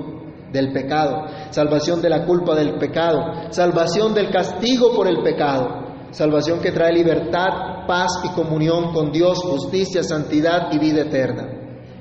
[0.52, 5.68] del pecado, salvación de la culpa del pecado, salvación del castigo por el pecado,
[6.12, 11.55] salvación que trae libertad, paz y comunión con Dios, justicia, santidad y vida eterna.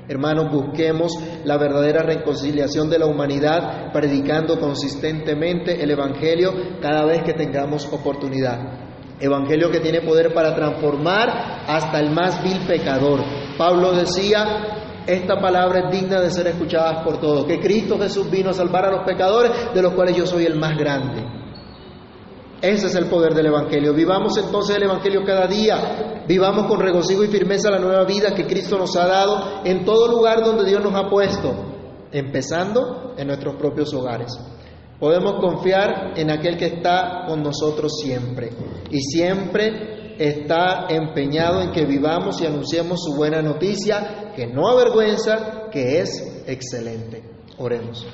[0.07, 7.33] Hermanos, busquemos la verdadera reconciliación de la humanidad predicando consistentemente el Evangelio cada vez que
[7.33, 8.85] tengamos oportunidad.
[9.19, 13.21] Evangelio que tiene poder para transformar hasta el más vil pecador.
[13.57, 18.51] Pablo decía, esta palabra es digna de ser escuchada por todos, que Cristo Jesús vino
[18.51, 21.44] a salvar a los pecadores, de los cuales yo soy el más grande.
[22.61, 23.93] Ese es el poder del Evangelio.
[23.93, 26.23] Vivamos entonces el Evangelio cada día.
[26.27, 30.07] Vivamos con regocijo y firmeza la nueva vida que Cristo nos ha dado en todo
[30.07, 31.53] lugar donde Dios nos ha puesto,
[32.11, 34.31] empezando en nuestros propios hogares.
[34.99, 38.49] Podemos confiar en aquel que está con nosotros siempre
[38.89, 45.69] y siempre está empeñado en que vivamos y anunciemos su buena noticia, que no avergüenza,
[45.71, 47.21] que es excelente.
[47.57, 48.05] Oremos.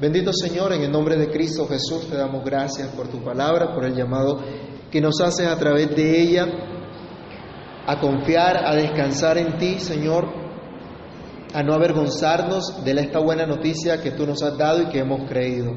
[0.00, 3.84] Bendito Señor, en el nombre de Cristo Jesús te damos gracias por tu palabra, por
[3.84, 4.40] el llamado
[4.90, 6.46] que nos haces a través de ella
[7.86, 10.28] a confiar, a descansar en ti, Señor,
[11.52, 15.28] a no avergonzarnos de esta buena noticia que tú nos has dado y que hemos
[15.28, 15.72] creído.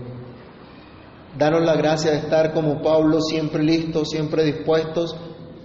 [1.38, 5.16] Danos la gracia de estar como Pablo, siempre listos, siempre dispuestos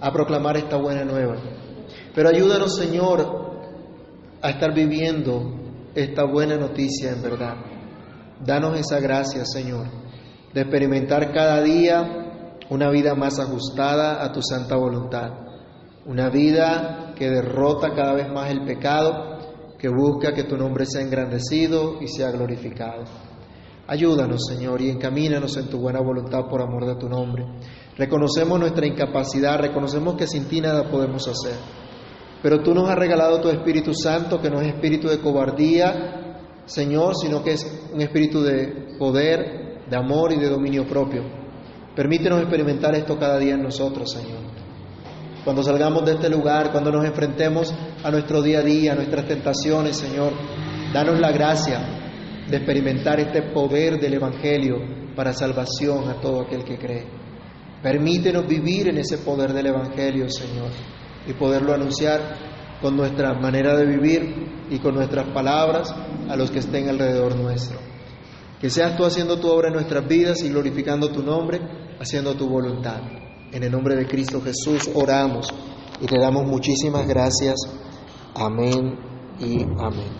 [0.01, 1.37] a proclamar esta buena nueva.
[2.13, 3.61] Pero ayúdanos, Señor,
[4.41, 5.61] a estar viviendo
[5.95, 7.70] esta buena noticia en verdad.
[8.45, 9.87] Danos esa gracia, Señor,
[10.53, 15.31] de experimentar cada día una vida más ajustada a tu santa voluntad.
[16.05, 19.37] Una vida que derrota cada vez más el pecado,
[19.77, 23.03] que busca que tu nombre sea engrandecido y sea glorificado.
[23.87, 27.45] Ayúdanos, Señor, y encamínanos en tu buena voluntad por amor de tu nombre.
[27.97, 31.57] Reconocemos nuestra incapacidad, reconocemos que sin ti nada podemos hacer.
[32.41, 37.15] Pero tú nos has regalado tu Espíritu Santo, que no es espíritu de cobardía, Señor,
[37.15, 41.23] sino que es un espíritu de poder, de amor y de dominio propio.
[41.95, 44.39] Permítenos experimentar esto cada día en nosotros, Señor.
[45.43, 47.73] Cuando salgamos de este lugar, cuando nos enfrentemos
[48.03, 50.33] a nuestro día a día, a nuestras tentaciones, Señor,
[50.93, 51.79] danos la gracia
[52.47, 54.77] de experimentar este poder del Evangelio
[55.15, 57.05] para salvación a todo aquel que cree.
[57.81, 60.69] Permítenos vivir en ese poder del Evangelio, Señor,
[61.27, 62.50] y poderlo anunciar
[62.81, 65.93] con nuestra manera de vivir y con nuestras palabras
[66.29, 67.77] a los que estén alrededor nuestro.
[68.59, 71.59] Que seas tú haciendo tu obra en nuestras vidas y glorificando tu nombre,
[71.99, 73.01] haciendo tu voluntad.
[73.51, 75.47] En el nombre de Cristo Jesús oramos
[75.99, 77.55] y te damos muchísimas gracias.
[78.35, 78.97] Amén
[79.39, 80.09] y amén.